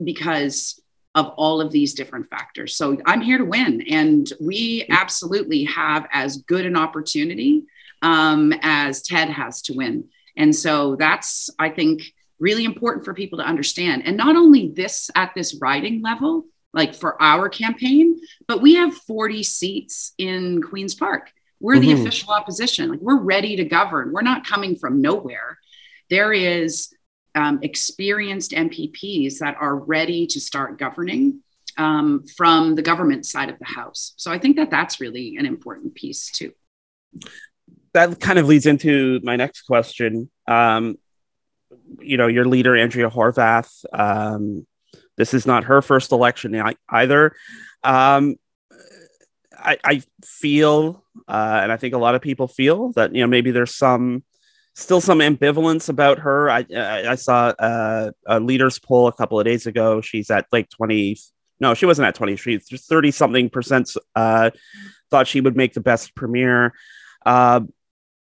because 0.03 0.81
of 1.15 1.29
all 1.37 1.61
of 1.61 1.71
these 1.71 1.95
different 1.95 2.29
factors. 2.29 2.77
So 2.77 2.99
I'm 3.07 3.21
here 3.21 3.39
to 3.39 3.45
win, 3.45 3.83
and 3.89 4.31
we 4.41 4.85
absolutely 4.91 5.65
have 5.65 6.09
as 6.13 6.39
good 6.39 6.67
an 6.67 6.77
opportunity 6.77 7.63
um, 8.03 8.53
as 8.63 9.03
Ted 9.03 9.31
has 9.31 9.63
to 9.63 9.75
win. 9.75 10.09
And 10.37 10.55
so 10.55 10.97
that's, 10.97 11.49
I 11.59 11.71
think, 11.71 12.03
really 12.39 12.65
important 12.65 13.05
for 13.05 13.15
people 13.15 13.39
to 13.39 13.45
understand. 13.45 14.03
And 14.05 14.17
not 14.17 14.37
only 14.37 14.69
this 14.69 15.11
at 15.15 15.33
this 15.35 15.57
riding 15.61 16.03
level, 16.03 16.47
like 16.73 16.95
for 16.95 17.21
our 17.23 17.49
campaign, 17.49 18.21
but 18.47 18.61
we 18.61 18.75
have 18.75 18.95
40 18.95 19.43
seats 19.43 20.13
in 20.19 20.63
Queen's 20.63 20.95
Park. 20.95 21.31
We're 21.61 21.77
mm-hmm. 21.77 21.95
the 21.95 22.01
official 22.03 22.33
opposition. 22.33 22.91
Like 22.91 23.01
we're 23.01 23.21
ready 23.21 23.57
to 23.57 23.65
govern. 23.65 24.13
We're 24.13 24.23
not 24.23 24.47
coming 24.47 24.77
from 24.77 25.01
nowhere. 25.01 25.59
There 26.11 26.33
is 26.33 26.93
um, 27.35 27.61
experienced 27.63 28.53
MPPs 28.53 29.39
that 29.39 29.57
are 29.59 29.77
ready 29.77 30.27
to 30.29 30.41
start 30.41 30.79
governing 30.79 31.41
um, 31.77 32.25
from 32.37 32.75
the 32.75 32.83
government 32.83 33.27
side 33.27 33.51
of 33.51 33.59
the 33.59 33.65
house. 33.65 34.15
So 34.17 34.31
I 34.31 34.39
think 34.39 34.57
that 34.57 34.71
that's 34.71 35.01
really 35.01 35.37
an 35.37 35.47
important 35.47 35.95
piece 35.95 36.31
too. 36.31 36.53
That 37.93 38.21
kind 38.21 38.39
of 38.39 38.47
leads 38.47 38.67
into 38.67 39.21
my 39.23 39.37
next 39.37 39.63
question. 39.63 40.31
Um, 40.49 40.99
you 42.01 42.17
know, 42.17 42.27
your 42.27 42.45
leader, 42.45 42.77
Andrea 42.77 43.11
Horwath. 43.11 43.85
um, 43.93 44.67
this 45.17 45.33
is 45.33 45.47
not 45.47 45.65
her 45.65 45.81
first 45.81 46.13
election 46.13 46.61
either. 46.89 47.37
Um, 47.83 48.37
I, 49.57 49.79
I 49.85 50.03
feel, 50.25 51.05
uh, 51.29 51.61
and 51.63 51.71
I 51.73 51.77
think 51.77 51.95
a 51.95 51.99
lot 51.99 52.15
of 52.15 52.23
people 52.23 52.49
feel 52.49 52.93
that 52.93 53.15
you 53.15 53.21
know 53.21 53.29
maybe 53.29 53.51
there's 53.51 53.75
some 53.75 54.25
still 54.75 55.01
some 55.01 55.21
ambivalence 55.21 55.89
about 55.89 56.19
her. 56.21 56.51
I 56.51 56.67
I, 56.73 57.15
saw 57.15 57.53
uh, 57.59 58.11
a 58.27 58.41
leaders 58.41 58.79
poll 58.79 59.07
a 59.07 59.13
couple 59.13 59.39
of 59.39 59.47
days 59.47 59.67
ago. 59.67 60.01
She's 60.01 60.31
at 60.31 60.47
like 60.53 60.69
20 60.71 61.17
no, 61.61 61.75
she 61.75 61.87
wasn't 61.87 62.09
at 62.09 62.15
20. 62.15 62.37
She's 62.37 62.87
30 62.87 63.11
something 63.11 63.49
percent. 63.49 63.91
Uh, 64.15 64.51
thought 65.11 65.29
she 65.29 65.41
would 65.41 65.57
make 65.57 65.73
the 65.73 65.81
best 65.81 66.15
premier. 66.15 66.75
Uh, 67.25 67.61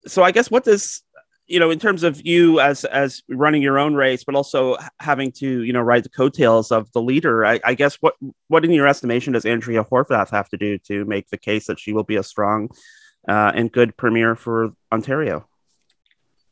so 0.06 0.22
I 0.22 0.30
guess 0.30 0.50
what 0.50 0.64
does 0.64 1.02
you 1.46 1.60
know 1.60 1.70
in 1.70 1.78
terms 1.78 2.02
of 2.02 2.24
you 2.26 2.60
as 2.60 2.84
as 2.84 3.22
running 3.28 3.62
your 3.62 3.78
own 3.78 3.94
race, 3.94 4.24
but 4.24 4.34
also 4.34 4.76
having 5.00 5.32
to 5.32 5.62
you 5.62 5.72
know 5.72 5.80
ride 5.80 6.04
the 6.04 6.08
coattails 6.08 6.72
of 6.72 6.90
the 6.92 7.02
leader. 7.02 7.44
I, 7.44 7.60
I 7.64 7.74
guess 7.74 7.96
what 7.96 8.14
what 8.48 8.64
in 8.64 8.70
your 8.72 8.86
estimation 8.86 9.32
does 9.32 9.44
Andrea 9.44 9.84
Horwath 9.84 10.30
have 10.30 10.48
to 10.50 10.56
do 10.56 10.78
to 10.78 11.04
make 11.04 11.28
the 11.30 11.38
case 11.38 11.66
that 11.66 11.78
she 11.78 11.92
will 11.92 12.04
be 12.04 12.16
a 12.16 12.22
strong 12.22 12.70
uh, 13.28 13.52
and 13.54 13.70
good 13.70 13.96
premier 13.96 14.34
for 14.34 14.72
Ontario? 14.92 15.46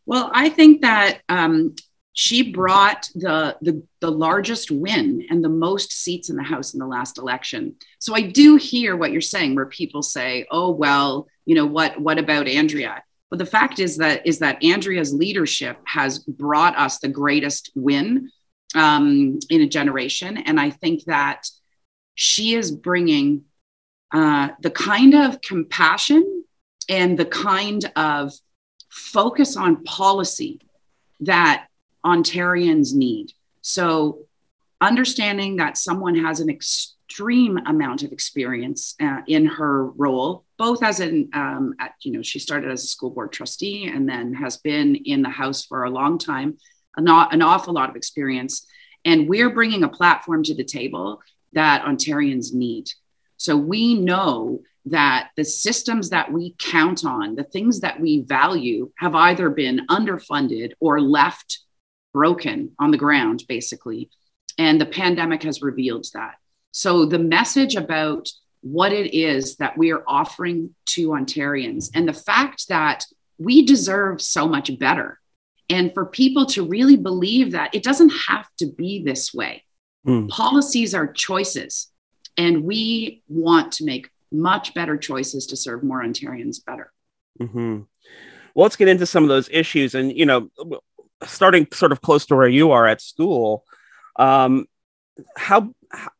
Well, 0.06 0.30
I 0.34 0.50
think 0.50 0.82
that 0.82 1.20
um, 1.28 1.74
she 2.12 2.52
brought 2.52 3.08
the, 3.14 3.56
the, 3.60 3.82
the 4.00 4.10
largest 4.10 4.70
win 4.70 5.26
and 5.30 5.42
the 5.42 5.48
most 5.48 5.92
seats 5.92 6.30
in 6.30 6.36
the 6.36 6.42
House 6.42 6.72
in 6.72 6.78
the 6.78 6.86
last 6.86 7.18
election. 7.18 7.74
So 7.98 8.14
I 8.14 8.20
do 8.20 8.56
hear 8.56 8.96
what 8.96 9.12
you're 9.12 9.20
saying, 9.20 9.54
where 9.54 9.66
people 9.66 10.02
say, 10.02 10.46
"Oh 10.50 10.70
well, 10.70 11.26
you 11.44 11.54
know 11.54 11.66
what? 11.66 12.00
What 12.00 12.18
about 12.18 12.46
Andrea?" 12.46 13.02
But 13.34 13.40
the 13.40 13.46
fact 13.46 13.80
is 13.80 13.96
that 13.96 14.24
is 14.24 14.38
that 14.38 14.62
Andrea's 14.62 15.12
leadership 15.12 15.76
has 15.86 16.20
brought 16.20 16.78
us 16.78 17.00
the 17.00 17.08
greatest 17.08 17.72
win 17.74 18.30
um, 18.76 19.40
in 19.50 19.60
a 19.60 19.66
generation, 19.66 20.36
and 20.36 20.60
I 20.60 20.70
think 20.70 21.02
that 21.06 21.48
she 22.14 22.54
is 22.54 22.70
bringing 22.70 23.46
uh, 24.12 24.50
the 24.60 24.70
kind 24.70 25.16
of 25.16 25.40
compassion 25.40 26.44
and 26.88 27.18
the 27.18 27.24
kind 27.24 27.90
of 27.96 28.32
focus 28.88 29.56
on 29.56 29.82
policy 29.82 30.60
that 31.18 31.66
Ontarians 32.06 32.94
need. 32.94 33.32
So, 33.62 34.28
understanding 34.84 35.56
that 35.56 35.76
someone 35.76 36.16
has 36.16 36.40
an 36.40 36.50
extreme 36.50 37.58
amount 37.66 38.02
of 38.02 38.12
experience 38.12 38.94
uh, 39.00 39.20
in 39.26 39.46
her 39.46 39.86
role, 39.90 40.44
both 40.58 40.82
as 40.82 41.00
an, 41.00 41.30
um, 41.32 41.74
at, 41.80 41.92
you 42.02 42.12
know, 42.12 42.22
she 42.22 42.38
started 42.38 42.70
as 42.70 42.84
a 42.84 42.86
school 42.86 43.10
board 43.10 43.32
trustee 43.32 43.86
and 43.86 44.08
then 44.08 44.34
has 44.34 44.58
been 44.58 44.94
in 44.94 45.22
the 45.22 45.28
House 45.28 45.64
for 45.64 45.84
a 45.84 45.90
long 45.90 46.18
time, 46.18 46.58
not 46.98 47.32
an 47.34 47.42
awful 47.42 47.74
lot 47.74 47.90
of 47.90 47.96
experience. 47.96 48.66
And 49.04 49.28
we're 49.28 49.50
bringing 49.50 49.84
a 49.84 49.88
platform 49.88 50.42
to 50.44 50.54
the 50.54 50.64
table 50.64 51.20
that 51.52 51.84
Ontarians 51.84 52.52
need. 52.52 52.90
So 53.36 53.56
we 53.56 53.94
know 53.94 54.62
that 54.86 55.30
the 55.36 55.44
systems 55.44 56.10
that 56.10 56.32
we 56.32 56.54
count 56.58 57.04
on, 57.04 57.36
the 57.36 57.44
things 57.44 57.80
that 57.80 58.00
we 58.00 58.22
value, 58.22 58.90
have 58.98 59.14
either 59.14 59.50
been 59.50 59.86
underfunded 59.88 60.72
or 60.80 61.00
left 61.00 61.60
broken 62.12 62.72
on 62.78 62.90
the 62.90 62.98
ground, 62.98 63.44
basically. 63.48 64.10
And 64.58 64.80
the 64.80 64.86
pandemic 64.86 65.42
has 65.42 65.62
revealed 65.62 66.06
that. 66.14 66.36
So 66.72 67.06
the 67.06 67.18
message 67.18 67.74
about 67.74 68.28
what 68.62 68.92
it 68.92 69.14
is 69.14 69.56
that 69.56 69.76
we 69.76 69.92
are 69.92 70.02
offering 70.06 70.74
to 70.86 71.08
Ontarians 71.08 71.90
and 71.94 72.08
the 72.08 72.12
fact 72.12 72.68
that 72.68 73.04
we 73.38 73.64
deserve 73.64 74.22
so 74.22 74.48
much 74.48 74.76
better. 74.78 75.20
And 75.68 75.92
for 75.92 76.06
people 76.06 76.46
to 76.46 76.66
really 76.66 76.96
believe 76.96 77.52
that 77.52 77.74
it 77.74 77.82
doesn't 77.82 78.12
have 78.28 78.46
to 78.58 78.66
be 78.66 79.02
this 79.02 79.32
way. 79.32 79.64
Mm. 80.06 80.28
Policies 80.28 80.94
are 80.94 81.12
choices. 81.12 81.88
And 82.36 82.64
we 82.64 83.22
want 83.28 83.72
to 83.72 83.84
make 83.84 84.10
much 84.30 84.74
better 84.74 84.96
choices 84.96 85.46
to 85.46 85.56
serve 85.56 85.82
more 85.82 86.02
Ontarians 86.02 86.64
better. 86.64 86.92
Mm-hmm. 87.40 87.82
Well, 88.54 88.62
let's 88.62 88.76
get 88.76 88.88
into 88.88 89.06
some 89.06 89.22
of 89.22 89.28
those 89.28 89.48
issues. 89.50 89.94
And, 89.94 90.16
you 90.16 90.26
know, 90.26 90.50
starting 91.24 91.66
sort 91.72 91.92
of 91.92 92.00
close 92.00 92.26
to 92.26 92.36
where 92.36 92.48
you 92.48 92.70
are 92.72 92.86
at 92.86 93.00
school, 93.00 93.64
um, 94.16 94.66
how, 95.36 95.72
how, 95.90 96.10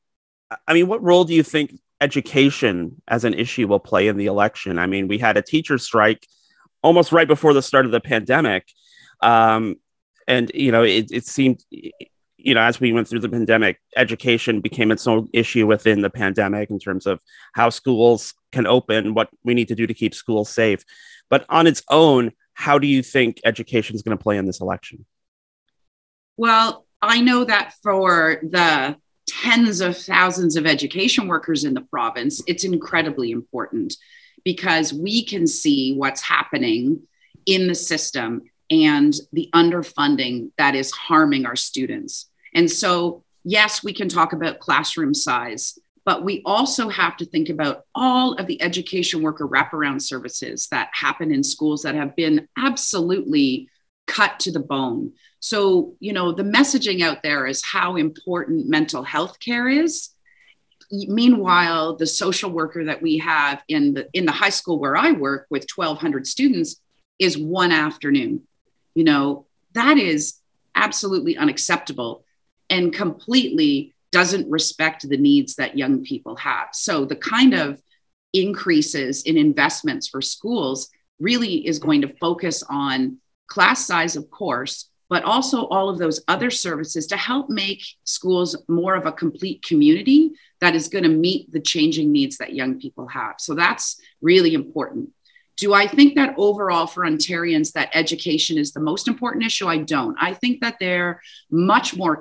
I 0.67 0.75
mean, 0.75 0.87
what 0.87 1.03
role 1.03 1.25
do 1.25 1.35
you 1.35 1.43
think 1.43 1.79
education 2.01 3.01
as 3.09 3.25
an 3.25 3.35
issue 3.35 3.67
will 3.67 3.81
play 3.81 4.09
in 4.09 4.17
the 4.17 4.27
election? 4.27 4.79
I 4.79 4.87
mean, 4.87 5.09
we 5.09 5.19
had 5.19 5.37
a 5.37 5.43
teacher 5.43 5.79
strike 5.79 6.27
almost 6.83 7.13
right 7.13 7.27
before 7.27 7.55
the 7.55 7.63
start 7.63 7.87
of 7.87 7.93
the 7.93 8.01
pandemic. 8.01 8.69
Um, 9.21 9.77
and, 10.29 10.51
you 10.55 10.71
know, 10.71 10.83
it, 10.83 11.11
it 11.11 11.27
seemed, 11.27 11.65
you 11.71 12.55
know, 12.55 12.61
as 12.61 12.79
we 12.79 12.93
went 12.93 13.09
through 13.09 13.21
the 13.21 13.29
pandemic, 13.29 13.81
education 13.97 14.61
became 14.61 14.93
its 14.93 15.07
own 15.07 15.29
issue 15.33 15.67
within 15.67 16.03
the 16.03 16.11
pandemic 16.11 16.71
in 16.71 16.79
terms 16.79 17.07
of 17.07 17.21
how 17.55 17.71
schools 17.71 18.35
can 18.53 18.67
open, 18.67 19.15
what 19.15 19.31
we 19.45 19.55
need 19.55 19.69
to 19.69 19.75
do 19.75 19.87
to 19.87 19.95
keep 19.95 20.15
schools 20.15 20.51
safe. 20.51 20.85
But 21.31 21.47
on 21.49 21.67
its 21.67 21.83
own, 21.91 22.33
how 22.53 22.79
do 22.79 22.87
you 22.87 23.03
think 23.03 23.41
education 23.45 23.97
is 23.97 24.03
going 24.03 24.17
to 24.17 24.23
play 24.23 24.37
in 24.37 24.45
this 24.45 24.61
election? 24.61 25.07
Well, 26.37 26.84
I 27.09 27.21
know 27.21 27.45
that 27.45 27.75
for 27.83 28.41
the 28.43 28.97
tens 29.27 29.81
of 29.81 29.97
thousands 29.97 30.57
of 30.57 30.67
education 30.67 31.29
workers 31.29 31.65
in 31.65 31.75
the 31.75 31.81
province, 31.81 32.43
it's 32.47 32.65
incredibly 32.65 33.31
important 33.31 33.95
because 34.45 34.93
we 34.93 35.25
can 35.25 35.47
see 35.47 35.95
what's 35.95 36.23
happening 36.23 37.03
in 37.47 37.67
the 37.67 37.75
system 37.75 38.43
and 38.71 39.15
the 39.33 39.49
underfunding 39.55 40.51
that 40.59 40.75
is 40.75 40.91
harming 40.91 41.47
our 41.47 41.57
students. 41.57 42.31
And 42.55 42.71
so, 42.71 43.25
yes, 43.45 43.83
we 43.83 43.93
can 43.93 44.09
talk 44.09 44.33
about 44.33 44.59
classroom 44.59 45.15
size, 45.15 45.79
but 46.05 46.25
we 46.25 46.43
also 46.45 46.89
have 46.89 47.17
to 47.19 47.27
think 47.27 47.49
about 47.49 47.85
all 47.95 48.35
of 48.35 48.47
the 48.47 48.61
education 48.61 49.23
worker 49.23 49.49
wraparound 49.49 50.03
services 50.03 50.69
that 50.69 50.91
happen 50.93 51.33
in 51.33 51.43
schools 51.43 51.83
that 51.83 51.95
have 51.95 52.15
been 52.17 52.49
absolutely 52.57 53.69
cut 54.07 54.41
to 54.41 54.53
the 54.53 54.61
bone. 54.61 55.13
So, 55.41 55.95
you 56.01 56.13
know, 56.13 56.33
the 56.33 56.43
messaging 56.43 57.03
out 57.03 57.23
there 57.23 57.47
is 57.47 57.65
how 57.65 57.97
important 57.97 58.69
mental 58.69 59.03
health 59.03 59.41
care 59.41 59.69
is. 59.69 60.11
Meanwhile, 60.91 61.97
the 61.97 62.07
social 62.07 62.51
worker 62.51 62.85
that 62.85 63.03
we 63.03 63.19
have 63.19 63.63
in 63.69 63.95
the 63.95 64.09
in 64.13 64.27
the 64.27 64.33
high 64.33 64.51
school 64.51 64.79
where 64.79 64.97
I 64.97 65.13
work 65.13 65.47
with 65.51 65.67
1200 65.75 66.27
students 66.27 66.81
is 67.19 67.39
one 67.39 67.73
afternoon. 67.73 68.43
You 68.95 69.05
know, 69.05 69.47
that 69.73 69.99
is 69.99 70.41
absolutely 70.75 71.37
unacceptable 71.37 72.25
and 72.71 72.93
completely 72.93 73.95
doesn't 74.13 74.51
respect 74.51 75.09
the 75.09 75.17
needs 75.17 75.57
that 75.57 75.77
young 75.77 76.05
people 76.05 76.37
have. 76.37 76.69
So 76.73 77.05
the 77.05 77.17
kind 77.17 77.55
of 77.55 77.83
increases 78.33 79.23
in 79.23 79.37
investments 79.37 80.09
for 80.09 80.23
schools 80.23 80.91
really 81.19 81.67
is 81.67 81.79
going 81.79 82.03
to 82.03 82.17
focus 82.21 82.63
on 82.69 83.19
class 83.55 83.87
size, 83.87 84.17
of 84.17 84.29
course, 84.31 84.91
but 85.09 85.23
also 85.23 85.67
all 85.67 85.89
of 85.89 85.99
those 85.99 86.25
other 86.27 86.51
services 86.51 87.07
to 87.07 87.17
help 87.17 87.49
make 87.49 87.85
schools 88.03 88.61
more 88.69 88.97
of 88.97 89.07
a 89.07 89.13
complete 89.13 89.63
community 89.63 90.33
that 90.61 90.75
is 90.75 90.89
going 90.89 91.05
to 91.05 91.11
meet 91.29 91.53
the 91.53 91.61
changing 91.61 92.11
needs 92.11 92.39
that 92.39 92.55
young 92.55 92.81
people 92.81 93.07
have. 93.07 93.37
So 93.39 93.55
that's 93.55 94.01
really 94.21 94.55
important. 94.55 95.11
Do 95.57 95.73
I 95.73 95.87
think 95.87 96.17
that 96.17 96.35
overall 96.37 96.89
for 96.89 97.05
Ontarians 97.05 97.73
that 97.73 97.91
education 97.95 98.59
is 98.59 98.73
the 98.73 98.81
most 98.81 99.07
important 99.07 99.45
issue? 99.45 99.69
I 99.69 99.79
don't. 99.79 100.17
I 100.21 100.35
think 100.35 100.63
that 100.63 100.79
they're 100.81 101.23
much 101.49 101.97
more 101.97 102.19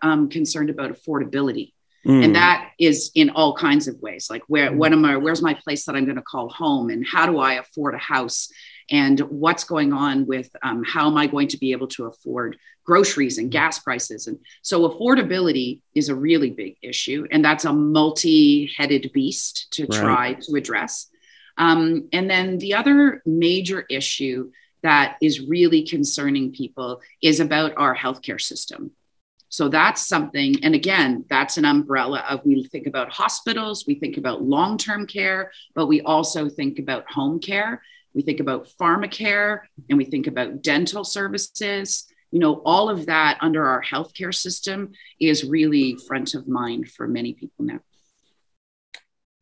um, 0.00 0.28
concerned 0.28 0.70
about 0.70 0.92
affordability. 0.92 1.72
Mm. 2.06 2.24
And 2.24 2.36
that 2.36 2.70
is 2.78 3.10
in 3.16 3.30
all 3.30 3.56
kinds 3.56 3.88
of 3.88 4.00
ways. 4.00 4.28
Like 4.30 4.42
where 4.46 4.70
mm. 4.70 4.76
what 4.76 4.92
am 4.92 5.04
I 5.04 5.16
where's 5.16 5.42
my 5.42 5.54
place 5.54 5.86
that 5.86 5.96
I'm 5.96 6.04
going 6.04 6.22
to 6.22 6.22
call 6.22 6.48
home 6.50 6.90
and 6.90 7.04
how 7.04 7.26
do 7.26 7.40
I 7.40 7.54
afford 7.54 7.94
a 7.94 7.98
house 8.14 8.48
and 8.90 9.20
what's 9.20 9.64
going 9.64 9.92
on 9.92 10.26
with 10.26 10.50
um, 10.62 10.82
how 10.84 11.06
am 11.08 11.16
I 11.16 11.26
going 11.26 11.48
to 11.48 11.58
be 11.58 11.72
able 11.72 11.88
to 11.88 12.06
afford 12.06 12.56
groceries 12.84 13.38
and 13.38 13.50
gas 13.50 13.78
prices 13.78 14.26
and 14.26 14.38
so 14.62 14.88
affordability 14.88 15.80
is 15.94 16.08
a 16.08 16.14
really 16.14 16.50
big 16.50 16.76
issue 16.82 17.26
and 17.30 17.44
that's 17.44 17.64
a 17.64 17.72
multi-headed 17.72 19.10
beast 19.12 19.68
to 19.72 19.86
right. 19.86 20.00
try 20.00 20.32
to 20.34 20.54
address 20.56 21.08
um, 21.58 22.08
and 22.12 22.28
then 22.28 22.58
the 22.58 22.74
other 22.74 23.22
major 23.26 23.84
issue 23.88 24.50
that 24.82 25.16
is 25.22 25.40
really 25.40 25.82
concerning 25.82 26.52
people 26.52 27.00
is 27.22 27.40
about 27.40 27.72
our 27.76 27.96
healthcare 27.96 28.40
system. 28.40 28.90
So 29.48 29.68
that's 29.68 30.06
something, 30.06 30.64
and 30.64 30.74
again, 30.74 31.26
that's 31.28 31.58
an 31.58 31.66
umbrella 31.66 32.24
of 32.28 32.40
we 32.44 32.64
think 32.64 32.86
about 32.86 33.12
hospitals, 33.12 33.84
we 33.86 33.96
think 33.96 34.16
about 34.16 34.42
long 34.42 34.78
term 34.78 35.06
care, 35.06 35.52
but 35.74 35.86
we 35.86 36.00
also 36.00 36.48
think 36.48 36.78
about 36.78 37.10
home 37.10 37.38
care. 37.38 37.82
We 38.14 38.22
think 38.22 38.40
about 38.40 38.68
pharmacare 38.80 39.60
and 39.88 39.98
we 39.98 40.04
think 40.04 40.26
about 40.26 40.62
dental 40.62 41.04
services. 41.04 42.06
You 42.30 42.38
know, 42.38 42.62
all 42.64 42.88
of 42.88 43.06
that 43.06 43.38
under 43.40 43.66
our 43.66 43.82
healthcare 43.82 44.34
system 44.34 44.92
is 45.20 45.44
really 45.44 45.98
front 46.06 46.34
of 46.34 46.48
mind 46.48 46.90
for 46.90 47.06
many 47.06 47.34
people 47.34 47.64
now 47.64 47.80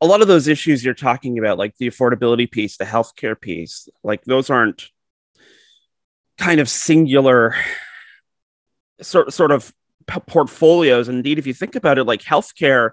a 0.01 0.07
lot 0.07 0.23
of 0.23 0.29
those 0.29 0.49
issues 0.49 0.85
you're 0.85 0.95
talking 0.95 1.39
about, 1.39 1.59
like 1.59 1.77
the 1.77 1.89
affordability 1.89 2.51
piece, 2.51 2.77
the 2.77 2.85
healthcare 2.85 3.39
piece, 3.39 3.89
like 4.03 4.25
those 4.25 4.49
aren't 4.49 4.89
kind 6.39 6.59
of 6.59 6.69
singular 6.69 7.55
sort, 9.03 9.33
sort 9.33 9.53
of 9.53 9.73
portfolios. 10.27 11.09
Indeed, 11.09 11.39
if 11.39 11.47
you 11.47 11.53
think 11.53 11.75
about 11.75 11.99
it, 11.99 12.05
like 12.05 12.23
healthcare 12.23 12.93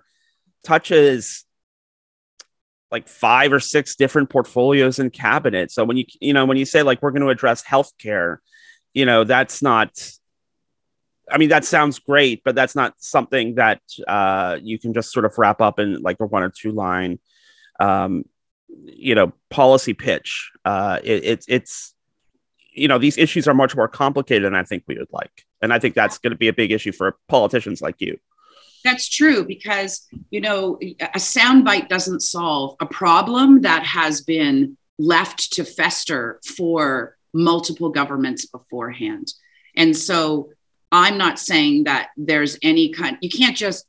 touches 0.64 1.46
like 2.92 3.08
five 3.08 3.52
or 3.52 3.60
six 3.60 3.96
different 3.96 4.30
portfolios 4.30 5.00
and 5.00 5.12
cabinets. 5.12 5.76
So 5.76 5.84
when 5.84 5.98
you 5.98 6.06
you 6.20 6.34
know 6.34 6.46
when 6.46 6.58
you 6.58 6.66
say 6.66 6.84
like 6.84 7.02
we're 7.02 7.12
going 7.12 7.24
to 7.24 7.30
address 7.30 7.64
healthcare, 7.64 8.38
you 8.94 9.06
know 9.06 9.24
that's 9.24 9.62
not 9.62 9.92
I 11.30 11.38
mean, 11.38 11.50
that 11.50 11.66
sounds 11.66 12.00
great, 12.00 12.44
but 12.44 12.56
that's 12.56 12.76
not 12.76 12.94
something 12.98 13.56
that 13.56 13.82
uh, 14.08 14.58
you 14.62 14.80
can 14.80 14.94
just 14.94 15.12
sort 15.12 15.26
of 15.26 15.38
wrap 15.38 15.62
up 15.62 15.80
in 15.80 16.02
like 16.02 16.18
a 16.20 16.26
one 16.26 16.44
or 16.44 16.50
two 16.50 16.72
line, 16.72 17.20
um, 17.80 18.24
you 18.68 19.16
know, 19.16 19.34
policy 19.50 19.94
pitch. 19.94 20.52
Uh, 20.64 21.00
it, 21.04 21.24
it, 21.26 21.46
it's, 21.48 21.94
you 22.74 22.88
know, 22.88 22.98
these 22.98 23.18
issues 23.18 23.48
are 23.48 23.54
much 23.54 23.76
more 23.76 23.88
complicated 23.88 24.46
than 24.46 24.56
I 24.56 24.64
think 24.64 24.84
we 24.88 24.98
would 24.98 25.12
like. 25.12 25.46
And 25.62 25.74
I 25.74 25.80
think 25.80 25.96
that's 25.96 26.18
going 26.20 26.32
to 26.32 26.38
be 26.38 26.48
a 26.48 26.54
big 26.54 26.72
issue 26.72 26.92
for 26.92 27.18
politicians 27.28 27.82
like 27.82 27.96
you. 28.00 28.20
That's 28.84 29.10
true 29.10 29.46
because, 29.46 30.08
you 30.30 30.42
know, 30.42 30.78
a 30.82 31.18
soundbite 31.18 31.90
doesn't 31.90 32.22
solve 32.22 32.76
a 32.80 32.86
problem 32.86 33.62
that 33.62 33.84
has 33.84 34.22
been 34.22 34.78
left 34.98 35.54
to 35.54 35.64
fester 35.64 36.40
for 36.56 37.18
multiple 37.34 37.90
governments 37.90 38.46
beforehand. 38.46 39.34
And 39.76 39.96
so 39.96 40.50
I'm 40.92 41.18
not 41.18 41.38
saying 41.38 41.84
that 41.84 42.10
there's 42.18 42.58
any 42.62 42.90
kind, 42.94 43.18
you 43.22 43.30
can't 43.30 43.58
just, 43.58 43.86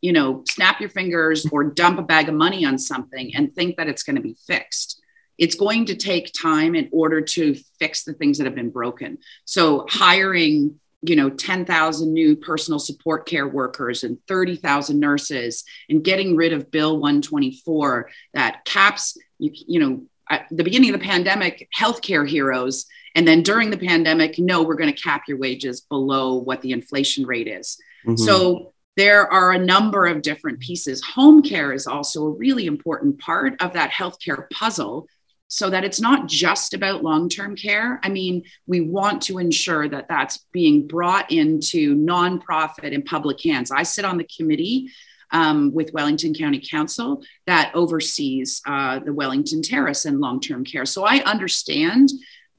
you 0.00 0.12
know, 0.12 0.44
snap 0.48 0.80
your 0.80 0.90
fingers 0.90 1.46
or 1.50 1.64
dump 1.64 1.98
a 1.98 2.02
bag 2.02 2.28
of 2.28 2.34
money 2.34 2.64
on 2.64 2.78
something 2.78 3.34
and 3.34 3.54
think 3.54 3.76
that 3.76 3.88
it's 3.88 4.02
going 4.02 4.16
to 4.16 4.22
be 4.22 4.36
fixed. 4.46 5.00
It's 5.38 5.56
going 5.56 5.86
to 5.86 5.96
take 5.96 6.32
time 6.32 6.74
in 6.74 6.88
order 6.92 7.20
to 7.20 7.56
fix 7.78 8.04
the 8.04 8.12
things 8.12 8.38
that 8.38 8.44
have 8.44 8.54
been 8.54 8.70
broken. 8.70 9.18
So 9.44 9.86
hiring 9.88 10.78
you 11.06 11.16
know 11.16 11.30
10,000 11.30 12.12
new 12.12 12.36
personal 12.36 12.78
support 12.78 13.26
care 13.26 13.48
workers 13.48 14.04
and 14.04 14.18
30,000 14.28 14.98
nurses 14.98 15.64
and 15.88 16.04
getting 16.04 16.36
rid 16.36 16.52
of 16.52 16.70
bill 16.70 16.98
124 16.98 18.10
that 18.32 18.64
caps 18.64 19.16
you, 19.38 19.50
you 19.66 19.80
know 19.80 20.02
at 20.30 20.46
the 20.50 20.64
beginning 20.64 20.94
of 20.94 20.98
the 20.98 21.06
pandemic 21.06 21.68
healthcare 21.78 22.26
heroes. 22.26 22.86
And 23.14 23.28
then 23.28 23.42
during 23.42 23.70
the 23.70 23.76
pandemic 23.76 24.38
no 24.38 24.62
we're 24.62 24.74
going 24.74 24.92
to 24.92 25.00
cap 25.00 25.24
your 25.28 25.38
wages 25.38 25.82
below 25.82 26.34
what 26.34 26.62
the 26.62 26.72
inflation 26.72 27.26
rate 27.26 27.48
is. 27.48 27.78
Mm-hmm. 28.06 28.16
so 28.16 28.74
there 28.96 29.30
are 29.32 29.52
a 29.52 29.58
number 29.58 30.06
of 30.06 30.22
different 30.22 30.60
pieces. 30.60 31.02
Home 31.02 31.42
care 31.42 31.72
is 31.72 31.86
also 31.86 32.26
a 32.26 32.30
really 32.30 32.66
important 32.66 33.18
part 33.18 33.60
of 33.60 33.72
that 33.72 33.90
healthcare 33.90 34.48
puzzle 34.50 35.08
so 35.48 35.70
that 35.70 35.84
it's 35.84 36.00
not 36.00 36.26
just 36.26 36.74
about 36.74 37.04
long 37.04 37.28
term 37.28 37.54
care. 37.56 38.00
I 38.02 38.08
mean, 38.08 38.42
we 38.66 38.80
want 38.80 39.22
to 39.22 39.38
ensure 39.38 39.88
that 39.88 40.08
that's 40.08 40.38
being 40.52 40.86
brought 40.86 41.30
into 41.30 41.94
nonprofit 41.96 42.94
and 42.94 43.04
public 43.04 43.42
hands. 43.42 43.70
I 43.70 43.82
sit 43.82 44.04
on 44.04 44.18
the 44.18 44.28
committee 44.36 44.90
um, 45.30 45.72
with 45.72 45.92
Wellington 45.92 46.34
County 46.34 46.60
Council 46.60 47.22
that 47.46 47.72
oversees 47.74 48.62
uh, 48.66 49.00
the 49.00 49.12
Wellington 49.12 49.62
Terrace 49.62 50.04
and 50.04 50.20
long 50.20 50.40
term 50.40 50.64
care. 50.64 50.86
So 50.86 51.04
I 51.04 51.18
understand 51.24 52.10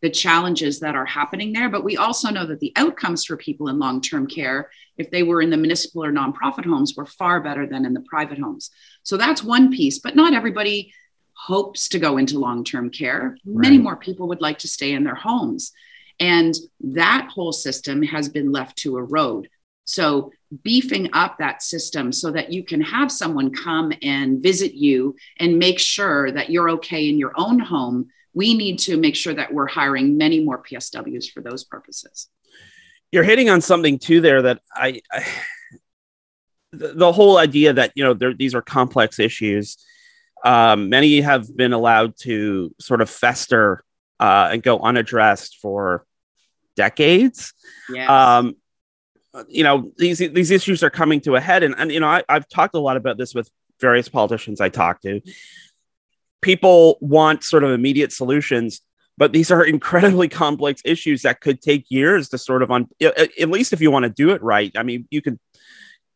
the 0.01 0.09
challenges 0.09 0.81
that 0.81 0.93
are 0.95 1.05
happening 1.05 1.51
there, 1.51 1.69
but 1.69 1.83
we 1.83 1.97
also 1.97 2.29
know 2.29 2.45
that 2.45 2.59
the 2.59 2.73
outcomes 2.75 3.25
for 3.25 3.37
people 3.37 3.69
in 3.69 3.79
long 3.79 4.01
term 4.01 4.27
care, 4.27 4.69
if 4.97 5.09
they 5.09 5.23
were 5.23 5.41
in 5.41 5.49
the 5.49 5.57
municipal 5.57 6.03
or 6.03 6.11
nonprofit 6.11 6.65
homes, 6.65 6.95
were 6.95 7.05
far 7.05 7.41
better 7.41 7.65
than 7.65 7.85
in 7.85 7.93
the 7.93 8.05
private 8.07 8.37
homes. 8.37 8.69
So 9.03 9.17
that's 9.17 9.43
one 9.43 9.71
piece, 9.71 9.99
but 9.99 10.15
not 10.15 10.33
everybody 10.33 10.93
hopes 11.45 11.89
to 11.89 11.99
go 11.99 12.17
into 12.17 12.39
long 12.39 12.63
term 12.63 12.89
care. 12.89 13.37
Right. 13.45 13.63
Many 13.63 13.77
more 13.77 13.95
people 13.95 14.27
would 14.29 14.41
like 14.41 14.59
to 14.59 14.67
stay 14.67 14.93
in 14.93 15.03
their 15.03 15.15
homes. 15.15 15.71
And 16.19 16.55
that 16.79 17.29
whole 17.31 17.51
system 17.51 18.01
has 18.03 18.29
been 18.29 18.51
left 18.51 18.77
to 18.79 18.97
erode. 18.97 19.49
So, 19.83 20.31
beefing 20.63 21.09
up 21.13 21.37
that 21.37 21.61
system 21.61 22.11
so 22.11 22.31
that 22.31 22.51
you 22.51 22.63
can 22.63 22.79
have 22.79 23.11
someone 23.11 23.53
come 23.53 23.91
and 24.01 24.41
visit 24.41 24.73
you 24.73 25.15
and 25.39 25.59
make 25.59 25.79
sure 25.79 26.31
that 26.31 26.49
you're 26.49 26.69
okay 26.69 27.09
in 27.09 27.17
your 27.17 27.33
own 27.35 27.59
home, 27.59 28.07
we 28.33 28.53
need 28.53 28.79
to 28.79 28.97
make 28.97 29.15
sure 29.15 29.33
that 29.33 29.53
we're 29.53 29.67
hiring 29.67 30.17
many 30.17 30.43
more 30.43 30.63
PSWs 30.63 31.29
for 31.29 31.41
those 31.41 31.63
purposes. 31.65 32.29
You're 33.11 33.23
hitting 33.23 33.49
on 33.49 33.59
something 33.59 33.99
too 33.99 34.21
there 34.21 34.41
that 34.43 34.61
I, 34.73 35.01
I 35.11 35.25
the, 36.71 36.93
the, 36.93 37.11
whole 37.11 37.37
idea 37.37 37.73
that 37.73 37.91
you 37.95 38.03
know 38.03 38.13
these 38.13 38.55
are 38.55 38.61
complex 38.61 39.19
issues 39.19 39.77
um, 40.45 40.89
many 40.89 41.21
have 41.21 41.55
been 41.57 41.73
allowed 41.73 42.15
to 42.19 42.73
sort 42.79 43.01
of 43.01 43.09
fester 43.09 43.83
uh, 44.19 44.49
and 44.51 44.61
go 44.61 44.79
unaddressed 44.79 45.57
for 45.57 46.05
decades. 46.75 47.53
Yes. 47.89 48.07
Um, 48.07 48.55
you 49.49 49.63
know, 49.63 49.91
these 49.97 50.19
these 50.19 50.51
issues 50.51 50.83
are 50.83 50.89
coming 50.89 51.19
to 51.21 51.35
a 51.35 51.41
head, 51.41 51.63
and, 51.63 51.75
and 51.77 51.91
you 51.91 51.99
know, 51.99 52.07
I, 52.07 52.23
I've 52.29 52.47
talked 52.47 52.75
a 52.75 52.79
lot 52.79 52.95
about 52.95 53.17
this 53.17 53.33
with 53.33 53.49
various 53.81 54.07
politicians 54.07 54.61
I 54.61 54.69
talk 54.69 55.01
to. 55.01 55.19
People 56.41 56.99
want 57.01 57.43
sort 57.43 57.63
of 57.63 57.71
immediate 57.71 58.13
solutions, 58.13 58.81
but 59.17 59.33
these 59.33 59.51
are 59.51 59.65
incredibly 59.75 60.29
complex 60.29 60.81
issues 60.85 61.23
that 61.23 61.41
could 61.41 61.59
take 61.59 61.85
years 61.89 62.29
to 62.29 62.37
sort 62.37 62.61
of 62.61 62.69
on. 62.69 62.87
At 63.01 63.49
least 63.49 63.73
if 63.73 63.81
you 63.81 63.89
want 63.89 64.03
to 64.03 64.09
do 64.09 64.29
it 64.29 64.43
right, 64.43 64.71
I 64.77 64.83
mean, 64.83 65.07
you 65.09 65.23
can 65.23 65.39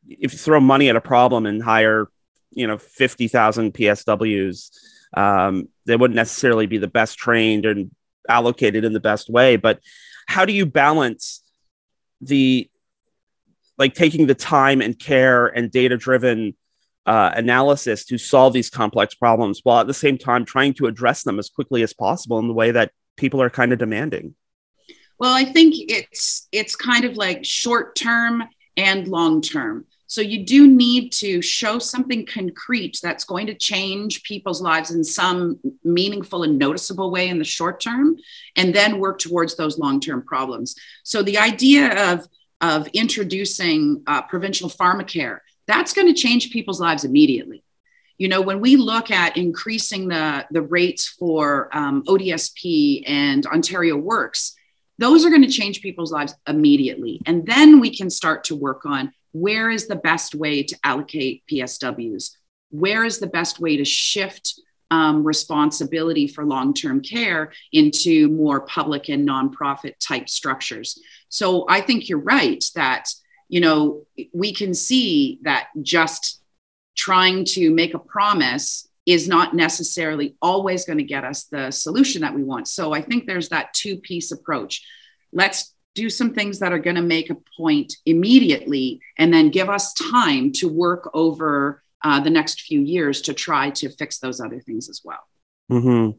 if 0.07 0.31
you 0.31 0.39
throw 0.39 0.59
money 0.59 0.87
at 0.87 0.95
a 0.95 1.01
problem 1.01 1.45
and 1.45 1.61
hire 1.61 2.07
you 2.51 2.67
know 2.67 2.77
50,000 2.77 3.73
PSWs. 3.73 4.71
Um, 5.15 5.69
they 5.85 5.95
wouldn't 5.95 6.15
necessarily 6.15 6.67
be 6.67 6.77
the 6.77 6.87
best 6.87 7.17
trained 7.17 7.65
and 7.65 7.91
allocated 8.27 8.85
in 8.85 8.93
the 8.93 8.99
best 8.99 9.29
way. 9.29 9.55
But 9.55 9.79
how 10.27 10.45
do 10.45 10.53
you 10.53 10.65
balance 10.65 11.43
the 12.21 12.69
like 13.77 13.93
taking 13.93 14.27
the 14.27 14.35
time 14.35 14.81
and 14.81 14.99
care 14.99 15.47
and 15.47 15.71
data 15.71 15.97
driven 15.97 16.55
uh, 17.05 17.31
analysis 17.33 18.05
to 18.05 18.17
solve 18.17 18.53
these 18.53 18.69
complex 18.69 19.15
problems 19.15 19.61
while 19.63 19.79
at 19.79 19.87
the 19.87 19.93
same 19.93 20.17
time 20.17 20.45
trying 20.45 20.73
to 20.75 20.85
address 20.85 21.23
them 21.23 21.39
as 21.39 21.49
quickly 21.49 21.81
as 21.81 21.93
possible 21.93 22.37
in 22.39 22.47
the 22.47 22.53
way 22.53 22.71
that 22.71 22.91
people 23.17 23.41
are 23.41 23.49
kind 23.49 23.73
of 23.73 23.79
demanding? 23.79 24.35
Well, 25.17 25.33
I 25.33 25.45
think 25.45 25.75
it's 25.77 26.47
it's 26.51 26.75
kind 26.75 27.05
of 27.05 27.17
like 27.17 27.43
short 27.43 27.95
term 27.95 28.43
and 28.77 29.07
long 29.07 29.41
term. 29.41 29.85
So 30.09 30.21
you 30.21 30.43
do 30.43 30.67
need 30.67 31.11
to 31.13 31.39
show 31.39 31.77
something 31.77 32.25
concrete 32.25 32.99
that's 33.01 33.23
going 33.23 33.45
to 33.45 33.53
change 33.53 34.23
people's 34.23 34.59
lives 34.59 34.89
in 34.89 35.03
some 35.03 35.59
meaningful 35.83 36.41
and 36.41 36.57
noticeable 36.57 37.11
way 37.11 37.29
in 37.29 37.37
the 37.37 37.45
short 37.45 37.79
term, 37.79 38.17
and 38.55 38.73
then 38.73 38.97
work 38.97 39.19
towards 39.19 39.55
those 39.55 39.77
long 39.77 39.99
term 39.99 40.23
problems. 40.23 40.75
So 41.03 41.21
the 41.21 41.37
idea 41.37 42.11
of, 42.11 42.27
of 42.59 42.87
introducing 42.87 44.01
uh, 44.07 44.23
provincial 44.23 44.67
pharmacare, 44.67 45.41
that's 45.67 45.93
going 45.93 46.07
to 46.07 46.19
change 46.19 46.49
people's 46.49 46.81
lives 46.81 47.03
immediately. 47.03 47.63
You 48.17 48.29
know, 48.29 48.41
when 48.41 48.61
we 48.61 48.77
look 48.77 49.11
at 49.11 49.37
increasing 49.37 50.07
the, 50.07 50.43
the 50.49 50.63
rates 50.63 51.07
for 51.07 51.69
um, 51.71 52.03
ODSP 52.05 53.03
and 53.05 53.45
Ontario 53.45 53.95
Works, 53.95 54.55
those 54.97 55.23
are 55.23 55.29
going 55.29 55.43
to 55.43 55.51
change 55.51 55.81
people's 55.81 56.11
lives 56.11 56.33
immediately. 56.47 57.21
And 57.27 57.45
then 57.45 57.79
we 57.79 57.95
can 57.95 58.09
start 58.09 58.45
to 58.45 58.55
work 58.55 58.87
on 58.87 59.13
where 59.31 59.69
is 59.69 59.87
the 59.87 59.95
best 59.95 60.35
way 60.35 60.63
to 60.63 60.77
allocate 60.83 61.43
PSWs? 61.51 62.31
Where 62.71 63.03
is 63.03 63.19
the 63.19 63.27
best 63.27 63.59
way 63.59 63.77
to 63.77 63.85
shift 63.85 64.59
um, 64.91 65.23
responsibility 65.23 66.27
for 66.27 66.45
long 66.45 66.73
term 66.73 67.01
care 67.01 67.51
into 67.71 68.27
more 68.29 68.61
public 68.61 69.09
and 69.09 69.27
nonprofit 69.27 69.93
type 69.99 70.29
structures? 70.29 70.99
So 71.29 71.65
I 71.69 71.81
think 71.81 72.09
you're 72.09 72.19
right 72.19 72.63
that, 72.75 73.09
you 73.47 73.61
know, 73.61 74.05
we 74.33 74.53
can 74.53 74.73
see 74.73 75.39
that 75.43 75.67
just 75.81 76.41
trying 76.95 77.45
to 77.45 77.69
make 77.69 77.93
a 77.93 77.99
promise 77.99 78.87
is 79.05 79.27
not 79.27 79.55
necessarily 79.55 80.35
always 80.41 80.85
going 80.85 80.97
to 80.97 81.03
get 81.03 81.23
us 81.23 81.45
the 81.45 81.71
solution 81.71 82.21
that 82.21 82.35
we 82.35 82.43
want. 82.43 82.67
So 82.67 82.93
I 82.93 83.01
think 83.01 83.25
there's 83.25 83.49
that 83.49 83.73
two 83.73 83.97
piece 83.97 84.31
approach. 84.31 84.85
Let's 85.31 85.73
do 85.99 86.09
some 86.09 86.33
things 86.33 86.59
that 86.59 86.71
are 86.71 86.79
going 86.79 86.95
to 86.95 87.01
make 87.01 87.29
a 87.29 87.37
point 87.57 87.93
immediately 88.05 89.01
and 89.17 89.33
then 89.33 89.49
give 89.49 89.69
us 89.69 89.93
time 89.93 90.51
to 90.53 90.67
work 90.69 91.09
over 91.13 91.83
uh, 92.03 92.19
the 92.21 92.29
next 92.29 92.61
few 92.61 92.79
years 92.79 93.21
to 93.21 93.33
try 93.33 93.69
to 93.69 93.89
fix 93.89 94.19
those 94.19 94.39
other 94.39 94.61
things 94.61 94.87
as 94.89 95.01
well. 95.03 95.23
Mm-hmm. 95.69 96.17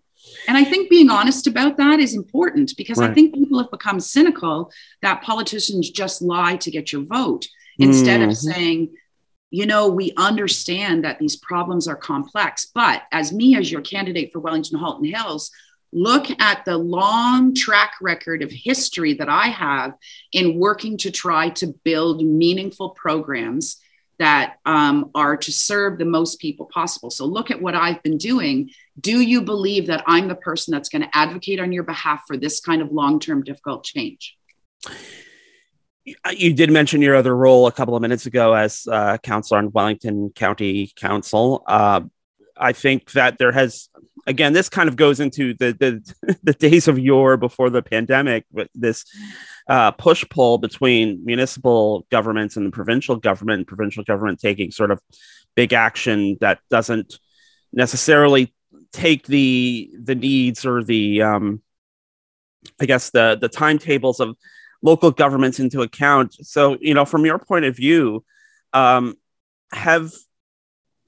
And 0.49 0.59
I 0.59 0.65
think 0.65 0.91
being 0.91 1.09
honest 1.09 1.47
about 1.47 1.79
that 1.79 1.99
is 1.99 2.15
important 2.15 2.75
because 2.77 2.99
right. 2.99 3.11
I 3.11 3.15
think 3.15 3.35
people 3.35 3.59
have 3.59 3.71
become 3.71 4.01
cynical 4.01 4.71
that 5.01 5.23
politicians 5.23 5.91
just 5.91 6.21
lie 6.21 6.57
to 6.57 6.71
get 6.71 6.93
your 6.93 7.05
vote 7.05 7.47
instead 7.79 8.21
mm-hmm. 8.21 8.31
of 8.31 8.37
saying, 8.37 8.95
you 9.49 9.65
know, 9.65 9.89
we 9.89 10.13
understand 10.19 11.05
that 11.05 11.19
these 11.19 11.37
problems 11.37 11.89
are 11.89 11.97
complex, 11.97 12.71
but 12.75 13.03
as 13.11 13.33
me, 13.33 13.57
as 13.57 13.73
your 13.73 13.81
candidate 13.81 14.31
for 14.31 14.41
Wellington 14.41 14.79
Halton 14.79 15.07
Hills, 15.07 15.51
look 15.93 16.27
at 16.41 16.65
the 16.65 16.77
long 16.77 17.55
track 17.55 17.95
record 18.01 18.43
of 18.43 18.51
history 18.51 19.15
that 19.15 19.29
I 19.29 19.49
have 19.49 19.95
in 20.33 20.59
working 20.59 20.97
to 20.99 21.11
try 21.11 21.51
to 21.51 21.75
build 21.85 22.25
meaningful 22.25 22.91
programs 22.91 23.81
that 24.19 24.57
um, 24.67 25.11
are 25.15 25.37
to 25.37 25.51
serve 25.51 25.99
the 25.99 26.05
most 26.05 26.39
people 26.41 26.67
possible. 26.67 27.11
So 27.11 27.25
look 27.25 27.51
at 27.51 27.63
what 27.63 27.75
I've 27.75 28.03
been 28.03 28.19
doing. 28.19 28.71
Do 29.01 29.21
you 29.21 29.41
believe 29.41 29.87
that 29.87 30.05
I'm 30.07 30.29
the 30.29 30.35
person 30.35 30.73
that's 30.73 30.91
going 30.91 31.03
to 31.03 31.17
advocate 31.17 31.59
on 31.59 31.73
your 31.73 31.85
behalf 31.85 32.25
for 32.27 32.37
this 32.37 32.61
kind 32.61 32.83
of 32.83 32.93
long 32.93 33.19
term 33.19 33.43
difficult 33.43 33.83
change? 33.83 34.37
You 36.33 36.53
did 36.53 36.71
mention 36.71 37.01
your 37.01 37.17
other 37.17 37.35
role 37.35 37.67
a 37.67 37.73
couple 37.73 37.97
of 37.97 38.03
minutes 38.03 38.27
ago 38.27 38.53
as 38.53 38.87
uh, 38.91 39.17
councillor 39.19 39.59
on 39.59 39.73
Wellington 39.73 40.31
County 40.31 40.93
Council. 40.97 41.63
Uh, 41.67 42.03
I 42.57 42.73
think 42.73 43.13
that 43.13 43.39
there 43.39 43.53
has 43.53 43.89
again 44.27 44.53
this 44.53 44.69
kind 44.69 44.89
of 44.89 44.97
goes 44.97 45.21
into 45.21 45.55
the 45.55 45.73
the, 45.73 46.37
the 46.43 46.53
days 46.55 46.89
of 46.89 46.99
yore 46.99 47.37
before 47.37 47.71
the 47.71 47.83
pandemic, 47.83 48.45
but 48.53 48.69
this 48.75 49.05
uh, 49.69 49.91
push 49.93 50.25
pull 50.31 50.59
between 50.59 51.25
municipal 51.25 52.07
governments 52.11 52.57
and 52.57 52.67
the 52.67 52.71
provincial 52.71 53.17
government, 53.17 53.67
provincial 53.67 54.05
government 54.05 54.41
taking 54.41 54.71
sort 54.71 54.91
of 54.91 55.01
big 55.55 55.73
action 55.73 56.37
that 56.41 56.59
doesn't 56.71 57.19
necessarily 57.73 58.55
take 58.93 59.27
the 59.27 59.91
the 60.03 60.15
needs 60.15 60.67
or 60.67 60.83
the 60.83 61.23
um, 61.23 61.63
I 62.81 62.87
guess 62.87 63.11
the 63.11 63.39
the 63.41 63.49
timetables 63.49 64.21
of 64.21 64.37
local 64.83 65.11
governments 65.11 65.61
into 65.61 65.83
account. 65.83 66.35
So 66.43 66.77
you 66.81 66.95
know, 66.95 67.05
from 67.05 67.25
your 67.25 67.39
point 67.39 67.65
of 67.65 67.77
view, 67.77 68.25
um, 68.73 69.15
have 69.73 70.13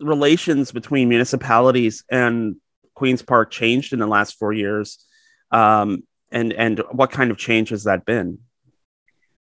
relations 0.01 0.73
between 0.73 1.09
municipalities 1.09 2.05
and 2.11 2.57
Queens 2.95 3.23
Park 3.23 3.51
changed 3.51 3.93
in 3.93 3.99
the 3.99 4.07
last 4.07 4.39
four 4.39 4.53
years? 4.53 5.05
Um, 5.51 6.05
and 6.31 6.53
and 6.53 6.83
what 6.91 7.11
kind 7.11 7.31
of 7.31 7.37
change 7.37 7.71
has 7.71 7.85
that 7.85 8.05
been? 8.05 8.39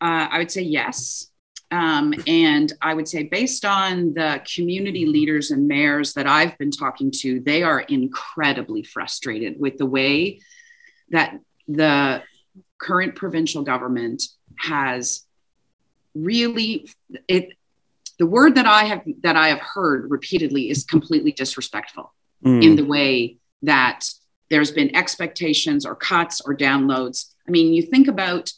Uh, 0.02 0.28
I 0.30 0.38
would 0.40 0.52
say 0.52 0.62
yes. 0.62 1.30
Um, 1.72 2.14
and 2.28 2.72
I 2.82 2.94
would 2.94 3.08
say, 3.08 3.24
based 3.24 3.66
on 3.66 4.14
the 4.14 4.42
community 4.56 5.06
leaders 5.06 5.52
and 5.52 5.68
mayors 5.68 6.14
that 6.14 6.28
I've 6.28 6.58
been 6.58 6.72
talking 6.72 7.12
to, 7.22 7.40
they 7.40 7.64
are 7.64 7.80
incredibly 7.80 8.84
frustrated 8.84 9.60
with 9.60 9.78
the 9.78 9.86
way 9.86 10.42
that 11.10 11.40
the 11.68 12.22
current 12.78 13.16
provincial 13.16 13.64
government 13.64 14.24
has 14.60 15.26
really 16.14 16.90
it 17.28 17.50
the 18.20 18.26
word 18.26 18.56
that 18.56 18.66
i 18.66 18.86
have 18.86 19.02
that 19.22 19.36
i 19.36 19.50
have 19.50 19.60
heard 19.60 20.10
repeatedly 20.10 20.70
is 20.70 20.86
completely 20.86 21.32
disrespectful 21.32 22.14
mm. 22.46 22.64
in 22.64 22.76
the 22.76 22.86
way 22.86 23.38
that 23.62 24.06
there's 24.50 24.72
been 24.72 24.96
expectations 24.96 25.86
or 25.86 25.96
cuts 25.96 26.42
or 26.42 26.56
downloads 26.56 27.32
i 27.48 27.52
mean 27.52 27.74
you 27.74 27.82
think 27.82 28.08
about 28.08 28.52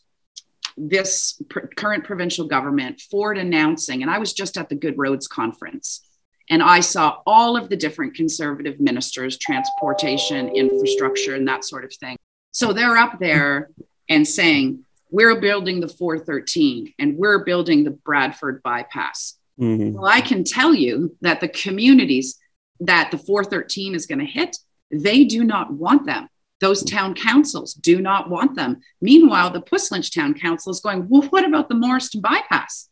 this 0.77 1.41
pr- 1.49 1.67
current 1.75 2.03
provincial 2.03 2.45
government, 2.47 3.01
Ford 3.01 3.37
announcing, 3.37 4.03
and 4.03 4.11
I 4.11 4.19
was 4.19 4.33
just 4.33 4.57
at 4.57 4.69
the 4.69 4.75
Good 4.75 4.97
Roads 4.97 5.27
conference, 5.27 6.01
and 6.49 6.61
I 6.61 6.79
saw 6.79 7.17
all 7.25 7.57
of 7.57 7.69
the 7.69 7.75
different 7.75 8.15
conservative 8.15 8.79
ministers, 8.79 9.37
transportation, 9.37 10.49
infrastructure, 10.49 11.35
and 11.35 11.47
that 11.47 11.65
sort 11.65 11.83
of 11.83 11.93
thing. 11.93 12.15
So 12.51 12.71
they're 12.71 12.95
up 12.95 13.19
there 13.19 13.71
and 14.07 14.25
saying, 14.25 14.85
We're 15.09 15.41
building 15.41 15.81
the 15.81 15.89
413 15.89 16.93
and 16.99 17.17
we're 17.17 17.43
building 17.43 17.83
the 17.83 17.91
Bradford 17.91 18.63
bypass. 18.63 19.35
Mm-hmm. 19.59 19.93
Well, 19.93 20.05
I 20.05 20.21
can 20.21 20.43
tell 20.43 20.73
you 20.73 21.17
that 21.21 21.41
the 21.41 21.49
communities 21.49 22.37
that 22.79 23.11
the 23.11 23.17
413 23.17 23.95
is 23.95 24.05
going 24.05 24.19
to 24.19 24.25
hit, 24.25 24.57
they 24.91 25.25
do 25.25 25.43
not 25.43 25.71
want 25.71 26.05
them. 26.05 26.29
Those 26.59 26.83
town 26.83 27.13
councils 27.13 27.73
do 27.73 28.01
not 28.01 28.29
want 28.29 28.55
them. 28.55 28.81
Meanwhile, 29.01 29.51
the 29.51 29.61
Puslinch 29.61 30.13
Town 30.13 30.33
Council 30.33 30.71
is 30.71 30.79
going, 30.79 31.07
well, 31.07 31.21
what 31.29 31.45
about 31.45 31.69
the 31.69 31.75
Morriston 31.75 32.21
bypass? 32.21 32.89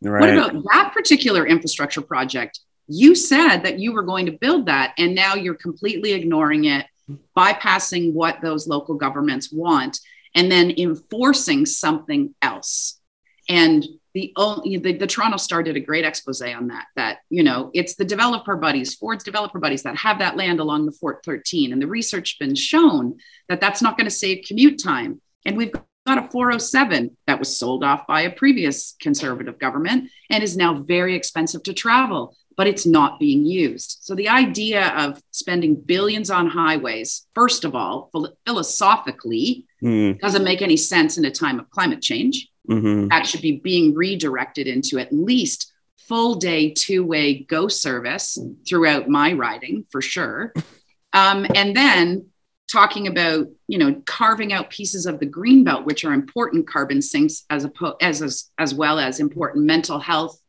Right. 0.00 0.20
What 0.20 0.30
about 0.30 0.64
that 0.72 0.92
particular 0.94 1.46
infrastructure 1.46 2.00
project? 2.00 2.60
You 2.86 3.14
said 3.14 3.58
that 3.58 3.78
you 3.78 3.92
were 3.92 4.02
going 4.02 4.26
to 4.26 4.32
build 4.32 4.66
that, 4.66 4.94
and 4.98 5.14
now 5.14 5.34
you're 5.34 5.54
completely 5.54 6.12
ignoring 6.12 6.64
it, 6.64 6.86
bypassing 7.36 8.12
what 8.12 8.40
those 8.40 8.66
local 8.66 8.94
governments 8.94 9.52
want, 9.52 10.00
and 10.34 10.50
then 10.50 10.72
enforcing 10.76 11.66
something 11.66 12.34
else. 12.42 13.00
And 13.48 13.84
the 14.14 14.32
only 14.36 14.78
the, 14.78 14.92
the 14.92 15.06
Toronto 15.06 15.36
Star 15.36 15.62
did 15.62 15.76
a 15.76 15.80
great 15.80 16.04
expose 16.04 16.40
on 16.40 16.68
that. 16.68 16.86
That 16.96 17.18
you 17.28 17.42
know, 17.42 17.70
it's 17.74 17.96
the 17.96 18.04
developer 18.04 18.56
buddies, 18.56 18.94
Ford's 18.94 19.24
developer 19.24 19.58
buddies 19.58 19.82
that 19.82 19.96
have 19.96 20.20
that 20.20 20.36
land 20.36 20.60
along 20.60 20.86
the 20.86 20.92
413, 20.92 21.72
and 21.72 21.82
the 21.82 21.86
research 21.86 22.36
has 22.38 22.46
been 22.46 22.54
shown 22.54 23.18
that 23.48 23.60
that's 23.60 23.82
not 23.82 23.98
going 23.98 24.06
to 24.06 24.14
save 24.14 24.44
commute 24.46 24.82
time. 24.82 25.20
And 25.44 25.56
we've 25.56 25.72
got 26.06 26.18
a 26.18 26.28
407 26.28 27.16
that 27.26 27.38
was 27.38 27.56
sold 27.56 27.82
off 27.82 28.06
by 28.06 28.22
a 28.22 28.30
previous 28.30 28.94
conservative 29.00 29.58
government 29.58 30.10
and 30.30 30.42
is 30.42 30.56
now 30.56 30.74
very 30.74 31.16
expensive 31.16 31.62
to 31.64 31.72
travel, 31.74 32.36
but 32.56 32.66
it's 32.66 32.86
not 32.86 33.18
being 33.18 33.44
used. 33.44 33.98
So 34.02 34.14
the 34.14 34.28
idea 34.28 34.88
of 34.96 35.20
spending 35.32 35.74
billions 35.74 36.30
on 36.30 36.48
highways, 36.48 37.26
first 37.34 37.64
of 37.64 37.74
all, 37.74 38.10
philosophically, 38.46 39.66
mm. 39.82 40.18
doesn't 40.20 40.44
make 40.44 40.62
any 40.62 40.76
sense 40.76 41.18
in 41.18 41.24
a 41.24 41.30
time 41.30 41.58
of 41.58 41.68
climate 41.70 42.00
change 42.00 42.48
mm-hmm. 42.68 43.08
that 43.08 43.26
should 43.26 43.42
be 43.42 43.56
being 43.56 43.94
redirected 43.94 44.66
into 44.66 44.98
at 44.98 45.12
least 45.12 45.72
full 45.96 46.34
day 46.34 46.70
two 46.70 47.04
way 47.04 47.40
go 47.40 47.68
service 47.68 48.38
throughout 48.68 49.08
my 49.08 49.32
riding 49.32 49.84
for 49.90 50.02
sure. 50.02 50.52
Um, 51.12 51.46
and 51.54 51.76
then 51.76 52.26
talking 52.70 53.06
about 53.06 53.46
you 53.68 53.78
know 53.78 54.02
carving 54.06 54.52
out 54.52 54.70
pieces 54.70 55.06
of 55.06 55.20
the 55.20 55.26
green 55.26 55.64
belt 55.64 55.84
which 55.84 56.04
are 56.04 56.12
important 56.12 56.66
carbon 56.66 57.00
sinks 57.00 57.44
as 57.50 57.64
a 57.64 57.70
as 58.00 58.22
as, 58.22 58.50
as 58.58 58.74
well 58.74 58.98
as 58.98 59.20
important 59.20 59.64
mental 59.64 59.98
health 59.98 60.40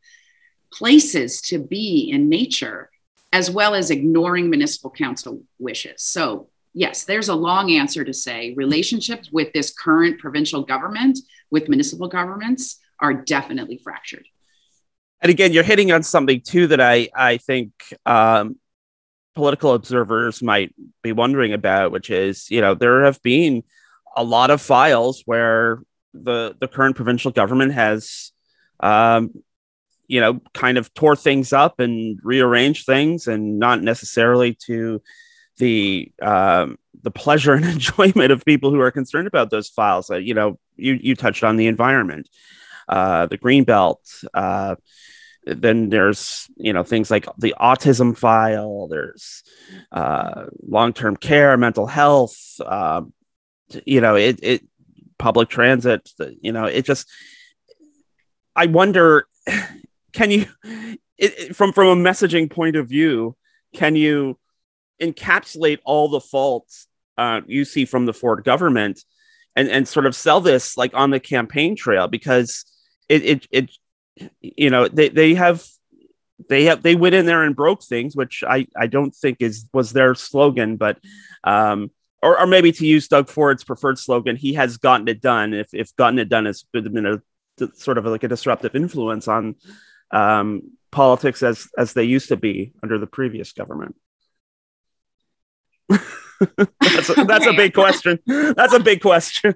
places 0.72 1.40
to 1.40 1.58
be 1.58 2.10
in 2.10 2.28
nature 2.28 2.90
as 3.32 3.50
well 3.50 3.74
as 3.74 3.90
ignoring 3.90 4.48
municipal 4.48 4.90
council 4.90 5.42
wishes 5.58 6.02
so 6.02 6.48
yes 6.72 7.04
there's 7.04 7.28
a 7.28 7.34
long 7.34 7.70
answer 7.70 8.02
to 8.02 8.14
say 8.14 8.54
relationships 8.56 9.30
with 9.30 9.52
this 9.52 9.70
current 9.70 10.18
provincial 10.18 10.62
government 10.62 11.18
with 11.50 11.68
municipal 11.68 12.08
governments 12.08 12.78
are 13.00 13.14
definitely 13.14 13.80
fractured. 13.82 14.26
And 15.20 15.30
again, 15.30 15.52
you're 15.52 15.64
hitting 15.64 15.92
on 15.92 16.02
something 16.02 16.40
too 16.40 16.66
that 16.68 16.80
I 16.80 17.08
I 17.14 17.38
think 17.38 17.72
um, 18.04 18.56
political 19.34 19.74
observers 19.74 20.42
might 20.42 20.74
be 21.02 21.12
wondering 21.12 21.52
about, 21.52 21.92
which 21.92 22.10
is 22.10 22.50
you 22.50 22.60
know 22.60 22.74
there 22.74 23.04
have 23.04 23.22
been 23.22 23.62
a 24.16 24.24
lot 24.24 24.50
of 24.50 24.60
files 24.60 25.22
where 25.26 25.82
the 26.12 26.56
the 26.60 26.68
current 26.68 26.96
provincial 26.96 27.30
government 27.30 27.72
has 27.72 28.32
um, 28.80 29.30
you 30.06 30.20
know 30.20 30.40
kind 30.54 30.78
of 30.78 30.92
tore 30.94 31.16
things 31.16 31.52
up 31.52 31.80
and 31.80 32.18
rearranged 32.22 32.86
things, 32.86 33.26
and 33.26 33.58
not 33.58 33.82
necessarily 33.82 34.54
to 34.66 35.02
the 35.58 36.12
um, 36.20 36.78
the 37.02 37.10
pleasure 37.10 37.54
and 37.54 37.64
enjoyment 37.76 38.32
of 38.32 38.44
people 38.44 38.70
who 38.70 38.80
are 38.80 38.90
concerned 38.90 39.26
about 39.26 39.50
those 39.50 39.68
files. 39.68 40.10
Uh, 40.10 40.16
you 40.16 40.34
know, 40.34 40.58
you 40.76 40.94
you 40.94 41.14
touched 41.14 41.44
on 41.44 41.56
the 41.56 41.66
environment, 41.66 42.28
uh, 42.88 43.26
the 43.26 43.36
green 43.36 43.64
belt. 43.64 44.00
Uh, 44.34 44.76
then 45.46 45.90
there's 45.90 46.48
you 46.56 46.72
know 46.72 46.82
things 46.82 47.10
like 47.10 47.26
the 47.38 47.54
autism 47.60 48.16
file. 48.16 48.88
There's 48.88 49.42
uh, 49.92 50.46
long 50.66 50.92
term 50.92 51.16
care, 51.16 51.56
mental 51.56 51.86
health. 51.86 52.60
Um, 52.64 53.12
you 53.84 54.00
know, 54.00 54.16
it 54.16 54.40
it 54.42 54.64
public 55.18 55.48
transit. 55.48 56.10
You 56.40 56.52
know, 56.52 56.64
it 56.64 56.84
just. 56.84 57.08
I 58.58 58.66
wonder, 58.66 59.26
can 60.12 60.30
you, 60.30 60.46
it, 61.18 61.54
from 61.54 61.72
from 61.72 61.88
a 61.88 62.10
messaging 62.10 62.50
point 62.50 62.74
of 62.74 62.88
view, 62.88 63.36
can 63.74 63.96
you 63.96 64.38
encapsulate 65.00 65.78
all 65.84 66.08
the 66.08 66.20
faults 66.20 66.86
uh, 67.18 67.40
you 67.46 67.64
see 67.64 67.84
from 67.84 68.06
the 68.06 68.12
Ford 68.12 68.44
government 68.44 69.02
and, 69.54 69.68
and 69.68 69.88
sort 69.88 70.06
of 70.06 70.14
sell 70.14 70.40
this 70.40 70.76
like 70.76 70.92
on 70.94 71.10
the 71.10 71.20
campaign 71.20 71.76
trail 71.76 72.08
because 72.08 72.64
it, 73.08 73.24
it, 73.24 73.46
it 73.50 73.70
you 74.40 74.70
know, 74.70 74.88
they, 74.88 75.08
they 75.08 75.34
have, 75.34 75.64
they 76.48 76.64
have, 76.64 76.82
they 76.82 76.94
went 76.94 77.14
in 77.14 77.26
there 77.26 77.42
and 77.42 77.56
broke 77.56 77.82
things, 77.82 78.14
which 78.14 78.44
I, 78.46 78.66
I 78.76 78.86
don't 78.86 79.14
think 79.14 79.38
is, 79.40 79.68
was 79.72 79.92
their 79.92 80.14
slogan, 80.14 80.76
but, 80.76 80.98
um, 81.44 81.90
or, 82.22 82.40
or 82.40 82.46
maybe 82.46 82.72
to 82.72 82.86
use 82.86 83.08
Doug 83.08 83.28
Ford's 83.28 83.64
preferred 83.64 83.98
slogan, 83.98 84.36
he 84.36 84.54
has 84.54 84.76
gotten 84.78 85.08
it 85.08 85.20
done. 85.20 85.54
If, 85.54 85.72
if 85.72 85.94
gotten 85.96 86.18
it 86.18 86.28
done 86.28 86.44
has 86.46 86.64
been 86.72 87.06
a, 87.06 87.22
sort 87.74 87.98
of 87.98 88.04
like 88.04 88.24
a 88.24 88.28
disruptive 88.28 88.74
influence 88.74 89.28
on 89.28 89.56
um, 90.10 90.72
politics 90.90 91.42
as 91.42 91.68
as 91.76 91.92
they 91.92 92.04
used 92.04 92.28
to 92.28 92.36
be 92.36 92.72
under 92.82 92.98
the 92.98 93.06
previous 93.06 93.52
government 93.52 93.96
that's, 96.80 97.08
a, 97.10 97.24
that's 97.24 97.46
a 97.46 97.52
big 97.52 97.74
question. 97.74 98.18
That's 98.26 98.74
a 98.74 98.80
big 98.80 99.00
question. 99.00 99.54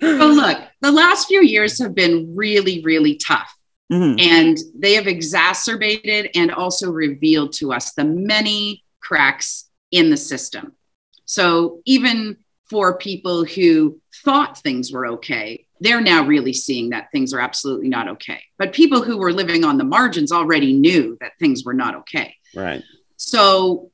well, 0.00 0.34
look, 0.34 0.58
the 0.80 0.92
last 0.92 1.28
few 1.28 1.42
years 1.42 1.78
have 1.80 1.94
been 1.94 2.34
really, 2.34 2.82
really 2.82 3.16
tough. 3.16 3.54
Mm-hmm. 3.92 4.20
And 4.20 4.58
they 4.78 4.94
have 4.94 5.08
exacerbated 5.08 6.30
and 6.34 6.52
also 6.52 6.90
revealed 6.90 7.52
to 7.54 7.72
us 7.72 7.92
the 7.92 8.04
many 8.04 8.84
cracks 9.00 9.68
in 9.90 10.10
the 10.10 10.16
system. 10.16 10.76
So, 11.24 11.80
even 11.84 12.36
for 12.68 12.96
people 12.98 13.44
who 13.44 14.00
thought 14.24 14.58
things 14.58 14.92
were 14.92 15.06
okay, 15.06 15.66
they're 15.80 16.00
now 16.00 16.24
really 16.24 16.52
seeing 16.52 16.90
that 16.90 17.10
things 17.10 17.34
are 17.34 17.40
absolutely 17.40 17.88
not 17.88 18.06
okay. 18.08 18.42
But 18.58 18.72
people 18.72 19.02
who 19.02 19.18
were 19.18 19.32
living 19.32 19.64
on 19.64 19.76
the 19.76 19.84
margins 19.84 20.30
already 20.30 20.72
knew 20.72 21.16
that 21.20 21.32
things 21.40 21.64
were 21.64 21.74
not 21.74 21.96
okay. 21.96 22.36
Right. 22.54 22.82
So, 23.16 23.90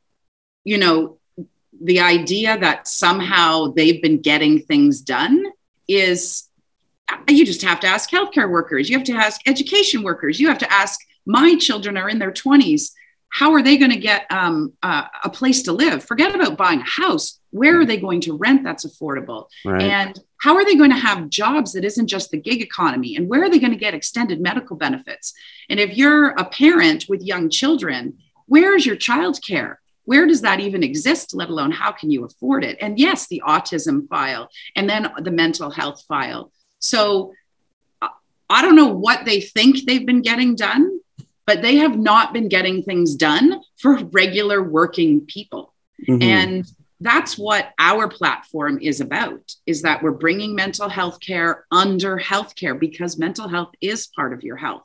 you 0.64 0.78
know, 0.78 1.15
the 1.82 2.00
idea 2.00 2.58
that 2.58 2.88
somehow 2.88 3.72
they've 3.74 4.02
been 4.02 4.20
getting 4.20 4.60
things 4.60 5.00
done 5.00 5.44
is 5.88 6.48
you 7.28 7.44
just 7.44 7.62
have 7.62 7.80
to 7.80 7.86
ask 7.86 8.10
healthcare 8.10 8.50
workers, 8.50 8.88
you 8.88 8.96
have 8.96 9.06
to 9.06 9.12
ask 9.12 9.40
education 9.46 10.02
workers, 10.02 10.40
you 10.40 10.48
have 10.48 10.58
to 10.58 10.72
ask 10.72 11.00
my 11.26 11.56
children 11.56 11.96
are 11.96 12.08
in 12.08 12.18
their 12.18 12.32
20s. 12.32 12.92
how 13.28 13.52
are 13.52 13.62
they 13.62 13.76
going 13.76 13.90
to 13.90 13.98
get 13.98 14.24
um, 14.30 14.72
uh, 14.82 15.04
a 15.24 15.28
place 15.28 15.62
to 15.62 15.72
live? 15.72 16.02
Forget 16.02 16.34
about 16.34 16.56
buying 16.56 16.80
a 16.80 16.84
house. 16.84 17.38
Where 17.50 17.78
are 17.80 17.84
they 17.84 17.98
going 17.98 18.20
to 18.22 18.36
rent 18.36 18.62
that's 18.62 18.86
affordable? 18.86 19.48
Right. 19.64 19.82
And 19.82 20.18
how 20.40 20.54
are 20.54 20.64
they 20.64 20.76
going 20.76 20.90
to 20.90 20.96
have 20.96 21.28
jobs 21.28 21.72
that 21.72 21.84
isn't 21.84 22.06
just 22.06 22.30
the 22.30 22.40
gig 22.40 22.62
economy? 22.62 23.16
And 23.16 23.28
where 23.28 23.42
are 23.42 23.50
they 23.50 23.58
going 23.58 23.72
to 23.72 23.78
get 23.78 23.94
extended 23.94 24.40
medical 24.40 24.76
benefits? 24.76 25.34
And 25.68 25.80
if 25.80 25.96
you're 25.96 26.28
a 26.28 26.44
parent 26.44 27.06
with 27.08 27.20
young 27.20 27.50
children, 27.50 28.16
where 28.46 28.74
is 28.76 28.86
your 28.86 28.96
child 28.96 29.40
care? 29.46 29.80
Where 30.06 30.26
does 30.26 30.40
that 30.40 30.60
even 30.60 30.82
exist, 30.82 31.34
let 31.34 31.50
alone 31.50 31.72
how 31.72 31.92
can 31.92 32.10
you 32.10 32.24
afford 32.24 32.64
it? 32.64 32.78
And 32.80 32.98
yes, 32.98 33.26
the 33.26 33.42
autism 33.46 34.08
file 34.08 34.48
and 34.74 34.88
then 34.88 35.12
the 35.18 35.30
mental 35.30 35.70
health 35.70 36.02
file. 36.08 36.50
So 36.78 37.32
I 38.48 38.62
don't 38.62 38.76
know 38.76 38.88
what 38.88 39.24
they 39.24 39.40
think 39.40 39.84
they've 39.84 40.06
been 40.06 40.22
getting 40.22 40.54
done, 40.54 41.00
but 41.46 41.62
they 41.62 41.76
have 41.76 41.98
not 41.98 42.32
been 42.32 42.48
getting 42.48 42.82
things 42.82 43.14
done 43.16 43.60
for 43.78 43.96
regular 44.06 44.62
working 44.62 45.26
people. 45.26 45.74
Mm-hmm. 46.08 46.22
And 46.22 46.66
that's 47.00 47.36
what 47.36 47.72
our 47.78 48.08
platform 48.08 48.78
is 48.80 49.00
about 49.00 49.54
is 49.66 49.82
that 49.82 50.02
we're 50.02 50.12
bringing 50.12 50.54
mental 50.54 50.88
health 50.88 51.20
care 51.20 51.66
under 51.70 52.16
healthcare 52.18 52.78
because 52.78 53.18
mental 53.18 53.48
health 53.48 53.72
is 53.80 54.06
part 54.06 54.32
of 54.32 54.42
your 54.42 54.56
health. 54.56 54.84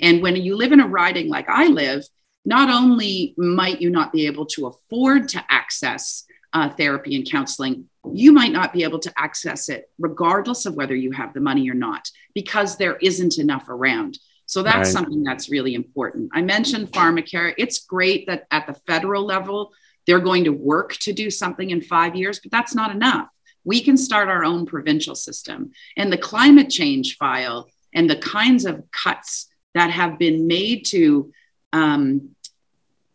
And 0.00 0.22
when 0.22 0.36
you 0.36 0.56
live 0.56 0.72
in 0.72 0.80
a 0.80 0.88
riding 0.88 1.28
like 1.28 1.48
I 1.48 1.68
live, 1.68 2.04
not 2.44 2.70
only 2.70 3.34
might 3.36 3.80
you 3.80 3.90
not 3.90 4.12
be 4.12 4.26
able 4.26 4.46
to 4.46 4.66
afford 4.66 5.28
to 5.30 5.44
access 5.48 6.24
uh, 6.52 6.68
therapy 6.68 7.16
and 7.16 7.28
counseling, 7.28 7.88
you 8.12 8.32
might 8.32 8.52
not 8.52 8.72
be 8.72 8.84
able 8.84 8.98
to 9.00 9.12
access 9.16 9.68
it 9.68 9.90
regardless 9.98 10.66
of 10.66 10.74
whether 10.74 10.94
you 10.94 11.10
have 11.10 11.32
the 11.32 11.40
money 11.40 11.68
or 11.70 11.74
not 11.74 12.08
because 12.34 12.76
there 12.76 12.96
isn't 12.96 13.38
enough 13.38 13.68
around. 13.68 14.18
So 14.46 14.62
that's 14.62 14.76
right. 14.76 14.92
something 14.92 15.22
that's 15.22 15.48
really 15.48 15.74
important. 15.74 16.30
I 16.34 16.42
mentioned 16.42 16.92
pharmacare. 16.92 17.54
It's 17.56 17.80
great 17.80 18.26
that 18.26 18.46
at 18.50 18.66
the 18.66 18.74
federal 18.86 19.24
level, 19.24 19.72
they're 20.06 20.20
going 20.20 20.44
to 20.44 20.52
work 20.52 20.92
to 20.98 21.12
do 21.12 21.30
something 21.30 21.70
in 21.70 21.80
five 21.80 22.14
years, 22.14 22.40
but 22.40 22.52
that's 22.52 22.74
not 22.74 22.94
enough. 22.94 23.28
We 23.64 23.82
can 23.82 23.96
start 23.96 24.28
our 24.28 24.44
own 24.44 24.66
provincial 24.66 25.14
system. 25.14 25.72
And 25.96 26.12
the 26.12 26.18
climate 26.18 26.68
change 26.68 27.16
file 27.16 27.70
and 27.94 28.10
the 28.10 28.16
kinds 28.16 28.66
of 28.66 28.84
cuts 28.90 29.48
that 29.72 29.90
have 29.90 30.18
been 30.18 30.46
made 30.46 30.84
to 30.86 31.32
um, 31.72 32.33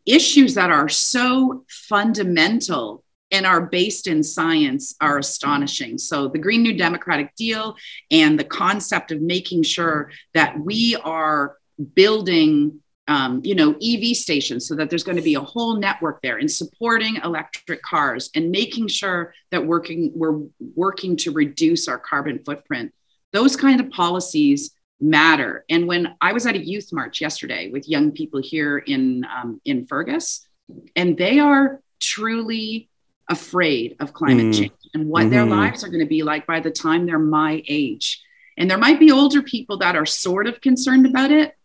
issues 0.10 0.56
that 0.56 0.72
are 0.72 0.89
so 0.89 1.63
fundamental 1.69 3.04
and 3.32 3.45
are 3.45 3.62
based 3.62 4.08
in 4.08 4.24
science 4.24 4.95
are 5.00 5.19
astonishing. 5.19 5.98
So, 5.98 6.28
the 6.28 6.39
Green 6.39 6.63
New 6.63 6.76
Democratic 6.76 7.36
Deal 7.36 7.76
and 8.10 8.39
the 8.39 8.43
concept 8.43 9.12
of 9.12 9.22
making 9.22 9.63
sure 9.63 10.12
that 10.34 10.60
we 10.60 10.95
are 10.95 11.58
building 11.93 12.82
um, 13.08 13.41
you 13.43 13.56
know 13.56 13.76
ev 13.82 14.15
stations 14.15 14.67
so 14.67 14.76
that 14.76 14.89
there's 14.89 15.04
going 15.04 15.17
to 15.17 15.24
be 15.24 15.34
a 15.34 15.41
whole 15.41 15.76
network 15.78 16.22
there 16.22 16.38
and 16.38 16.50
supporting 16.50 17.15
electric 17.24 17.82
cars 17.82 18.30
and 18.36 18.52
making 18.52 18.88
sure 18.88 19.34
that 19.52 19.65
working 19.65 20.12
we're 20.13 20.41
working 20.76 21.17
to 21.17 21.32
reduce 21.32 21.88
our 21.88 21.98
carbon 21.98 22.43
footprint 22.43 22.93
those 23.34 23.56
kind 23.56 23.80
of 23.80 23.89
policies 23.89 24.72
matter 25.02 25.64
and 25.70 25.88
when 25.88 26.16
i 26.20 26.34
was 26.34 26.46
at 26.46 26.56
a 26.56 26.66
youth 26.66 26.92
march 26.92 27.22
yesterday 27.22 27.70
with 27.72 27.88
young 27.88 28.12
people 28.12 28.42
here 28.42 28.78
in 28.78 29.26
um, 29.34 29.62
in 29.64 29.86
fergus 29.86 30.48
and 30.96 31.18
they 31.18 31.40
are 31.40 31.82
truly 32.00 32.90
afraid 33.30 33.96
of 34.00 34.14
climate 34.14 34.48
mm. 34.48 34.58
change 34.58 34.72
and 34.94 35.08
what 35.08 35.22
mm-hmm. 35.22 35.32
their 35.32 35.46
lives 35.46 35.84
are 35.84 35.90
going 35.90 36.00
to 36.00 36.06
be 36.06 36.24
like 36.24 36.48
by 36.48 36.60
the 36.60 36.72
time 36.72 37.06
they're 37.06 37.20
my 37.20 37.64
age. 37.68 38.24
And 38.58 38.70
there 38.70 38.78
might 38.78 39.00
be 39.00 39.12
older 39.12 39.42
people 39.42 39.78
that 39.78 39.96
are 39.96 40.06
sort 40.06 40.48
of 40.48 40.60
concerned 40.62 41.06
about 41.06 41.32
it, 41.32 41.56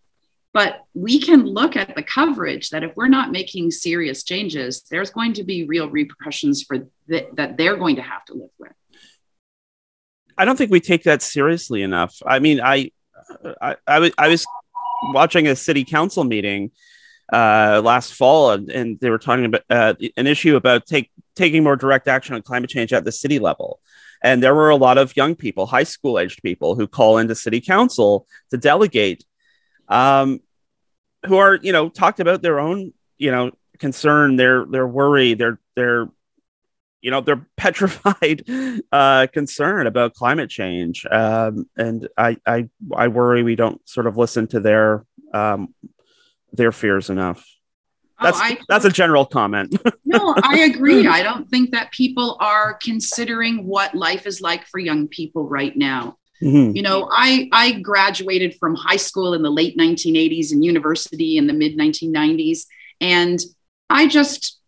but 0.53 0.85
we 0.95 1.19
can 1.19 1.45
look 1.45 1.75
at 1.75 1.97
the 1.97 2.03
coverage 2.03 2.71
that 2.71 2.85
if 2.85 2.95
we're 2.97 3.09
not 3.09 3.33
making 3.33 3.71
serious 3.73 4.23
changes, 4.23 4.83
there's 4.91 5.11
going 5.11 5.33
to 5.35 5.43
be 5.43 5.65
real 5.65 5.89
repercussions 5.89 6.63
for 6.63 6.87
th- 7.09 7.29
that 7.33 7.57
they're 7.57 7.77
going 7.77 7.97
to 7.97 8.03
have 8.03 8.25
to 8.27 8.35
live 8.35 8.51
with. 8.59 8.73
I 10.37 10.45
don't 10.45 10.57
think 10.57 10.71
we 10.71 10.81
take 10.81 11.05
that 11.05 11.23
seriously 11.23 11.83
enough. 11.83 12.17
I 12.25 12.39
mean, 12.39 12.61
I, 12.61 12.91
I, 13.61 13.77
I, 13.87 13.99
was, 13.99 14.13
I 14.19 14.29
was 14.29 14.47
watching 15.13 15.47
a 15.49 15.57
city 15.57 15.85
council 15.85 16.25
meeting 16.25 16.71
uh, 17.33 17.81
last 17.85 18.15
fall, 18.15 18.53
and, 18.53 18.71
and, 18.71 19.01
they 19.01 19.11
were 19.11 19.19
talking 19.19 19.47
about 19.47 19.63
uh, 19.71 19.95
an 20.17 20.27
issue 20.27 20.57
about 20.57 20.87
take 20.87 21.11
taking 21.35 21.65
more 21.65 21.77
direct 21.77 22.07
action 22.07 22.35
on 22.35 22.43
climate 22.43 22.71
change 22.71 22.93
at 22.93 23.05
the 23.05 23.13
city 23.13 23.39
level. 23.39 23.81
And 24.23 24.43
there 24.43 24.55
were 24.55 24.71
a 24.71 24.77
lot 24.77 24.99
of 24.99 25.17
young 25.17 25.35
people, 25.35 25.67
high 25.67 25.85
school 25.85 26.19
aged 26.19 26.43
people, 26.43 26.75
who 26.75 26.87
call 26.87 27.19
into 27.19 27.35
city 27.35 27.61
council 27.61 28.27
to 28.51 28.57
delegate, 28.57 29.25
um, 29.89 30.41
who 31.27 31.37
are, 31.37 31.57
you 31.57 31.73
know, 31.73 31.89
talked 31.89 32.21
about 32.21 32.43
their 32.43 32.61
own, 32.61 32.93
you 33.19 33.31
know, 33.31 33.53
concern, 33.79 34.37
their 34.37 34.65
their 34.67 34.87
worry, 34.87 35.35
their 35.35 35.59
their, 35.77 36.09
you 37.05 37.11
know, 37.11 37.21
their 37.21 37.47
petrified 37.57 38.45
uh, 38.91 39.27
concern 39.33 39.87
about 39.87 40.15
climate 40.15 40.51
change. 40.51 41.07
Um, 41.09 41.69
and 41.77 42.09
I, 42.17 42.39
I 42.47 42.69
I 42.97 43.09
worry 43.09 43.43
we 43.43 43.55
don't 43.55 43.87
sort 43.89 44.07
of 44.07 44.17
listen 44.17 44.49
to 44.49 44.61
their 44.61 45.05
um, 45.33 45.75
their 46.53 46.73
fears 46.73 47.11
enough. 47.11 47.47
Oh, 48.21 48.25
that's 48.25 48.41
oh, 48.41 48.65
that's 48.69 48.85
a 48.87 48.91
general 48.91 49.27
comment. 49.27 49.77
no, 50.05 50.35
I 50.43 50.61
agree. 50.61 51.07
I 51.07 51.23
don't 51.23 51.49
think 51.49 51.73
that 51.73 51.93
people 51.93 52.39
are 52.41 52.75
considering 52.75 53.67
what 53.67 53.95
life 53.95 54.27
is 54.27 54.41
like 54.41 54.67
for 54.67 54.79
young 54.79 55.07
people 55.07 55.47
right 55.47 55.77
now. 55.77 56.17
Mm-hmm. 56.43 56.75
You 56.75 56.83
know, 56.83 57.09
I 57.13 57.49
I 57.53 57.73
graduated 57.73 58.55
from 58.55 58.77
high 58.77 58.97
school 58.97 59.35
in 59.35 59.43
the 59.43 59.51
late 59.51 59.77
1980s 59.77 60.53
and 60.53 60.65
university 60.65 61.37
in 61.37 61.49
the 61.49 61.53
mid 61.53 61.77
1990s, 61.77 62.67
and 63.01 63.41
I 63.91 64.09
just, 64.09 64.59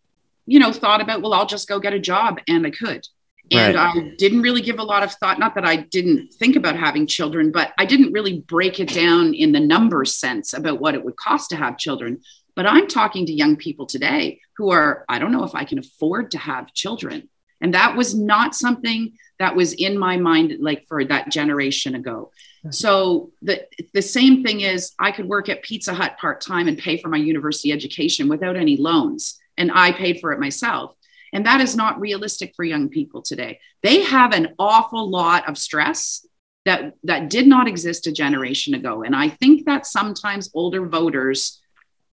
you 0.47 0.59
know, 0.59 0.71
thought 0.71 1.01
about 1.01 1.21
well, 1.21 1.33
I'll 1.33 1.45
just 1.45 1.67
go 1.67 1.79
get 1.79 1.93
a 1.93 1.99
job, 1.99 2.39
and 2.47 2.65
I 2.65 2.71
could. 2.71 3.07
And 3.51 3.75
right. 3.75 3.95
I 3.95 4.15
didn't 4.17 4.41
really 4.41 4.61
give 4.61 4.79
a 4.79 4.83
lot 4.83 5.03
of 5.03 5.13
thought. 5.13 5.39
Not 5.39 5.55
that 5.55 5.65
I 5.65 5.77
didn't 5.77 6.33
think 6.33 6.55
about 6.55 6.75
having 6.75 7.07
children, 7.07 7.51
but 7.51 7.73
I 7.77 7.85
didn't 7.85 8.11
really 8.11 8.39
break 8.39 8.79
it 8.79 8.89
down 8.89 9.33
in 9.33 9.53
the 9.53 9.59
numbers 9.59 10.15
sense 10.15 10.53
about 10.53 10.81
what 10.81 10.95
it 10.95 11.05
would 11.05 11.15
cost 11.15 11.49
to 11.51 11.55
have 11.55 11.77
children. 11.77 12.19
But 12.55 12.65
I'm 12.65 12.87
talking 12.87 13.25
to 13.25 13.31
young 13.31 13.55
people 13.55 13.85
today 13.85 14.41
who 14.57 14.71
are, 14.71 15.05
I 15.07 15.19
don't 15.19 15.31
know 15.31 15.45
if 15.45 15.55
I 15.55 15.63
can 15.63 15.79
afford 15.79 16.31
to 16.31 16.39
have 16.39 16.73
children. 16.73 17.29
And 17.61 17.73
that 17.73 17.95
was 17.95 18.13
not 18.13 18.53
something 18.53 19.13
that 19.39 19.55
was 19.55 19.73
in 19.73 19.97
my 19.97 20.17
mind 20.17 20.57
like 20.59 20.85
for 20.87 21.05
that 21.05 21.29
generation 21.29 21.95
ago. 21.95 22.31
So 22.69 23.31
the 23.41 23.65
the 23.93 24.01
same 24.01 24.43
thing 24.43 24.61
is 24.61 24.93
I 24.99 25.11
could 25.11 25.27
work 25.27 25.47
at 25.47 25.63
Pizza 25.63 25.93
Hut 25.93 26.17
part-time 26.19 26.67
and 26.67 26.77
pay 26.77 26.97
for 26.97 27.07
my 27.07 27.17
university 27.17 27.71
education 27.71 28.27
without 28.27 28.57
any 28.57 28.75
loans. 28.75 29.39
And 29.57 29.71
I 29.73 29.91
paid 29.91 30.19
for 30.19 30.31
it 30.31 30.39
myself. 30.39 30.95
And 31.33 31.45
that 31.45 31.61
is 31.61 31.75
not 31.75 31.99
realistic 31.99 32.53
for 32.55 32.63
young 32.63 32.89
people 32.89 33.21
today. 33.21 33.59
They 33.83 34.01
have 34.01 34.33
an 34.33 34.55
awful 34.57 35.09
lot 35.09 35.49
of 35.49 35.57
stress 35.57 36.25
that 36.65 36.93
that 37.03 37.29
did 37.29 37.47
not 37.47 37.67
exist 37.67 38.07
a 38.07 38.11
generation 38.11 38.73
ago. 38.73 39.03
And 39.03 39.15
I 39.15 39.29
think 39.29 39.65
that 39.65 39.85
sometimes 39.85 40.51
older 40.53 40.85
voters 40.85 41.61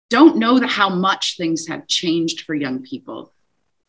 don't 0.09 0.37
know 0.37 0.59
how 0.65 0.89
much 0.89 1.37
things 1.37 1.67
have 1.67 1.87
changed 1.87 2.41
for 2.41 2.55
young 2.55 2.81
people. 2.81 3.33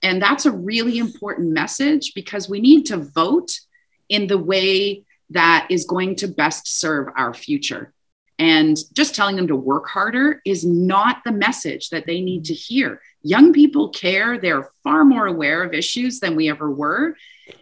And 0.02 0.20
that's 0.20 0.46
a 0.46 0.50
really 0.50 0.98
important 0.98 1.52
message 1.52 2.12
because 2.14 2.48
we 2.48 2.60
need 2.60 2.84
to 2.86 2.98
vote 2.98 3.60
in 4.08 4.26
the 4.26 4.38
way 4.38 5.04
that 5.30 5.66
is 5.70 5.84
going 5.86 6.16
to 6.16 6.28
best 6.28 6.80
serve 6.80 7.08
our 7.16 7.32
future. 7.32 7.92
And 8.40 8.78
just 8.94 9.14
telling 9.14 9.36
them 9.36 9.48
to 9.48 9.54
work 9.54 9.86
harder 9.86 10.40
is 10.46 10.64
not 10.64 11.18
the 11.26 11.30
message 11.30 11.90
that 11.90 12.06
they 12.06 12.22
need 12.22 12.46
to 12.46 12.54
hear. 12.54 13.02
Young 13.22 13.52
people 13.52 13.90
care, 13.90 14.38
they're 14.38 14.70
far 14.82 15.04
more 15.04 15.26
aware 15.26 15.62
of 15.62 15.74
issues 15.74 16.20
than 16.20 16.36
we 16.36 16.48
ever 16.48 16.70
were. 16.70 17.16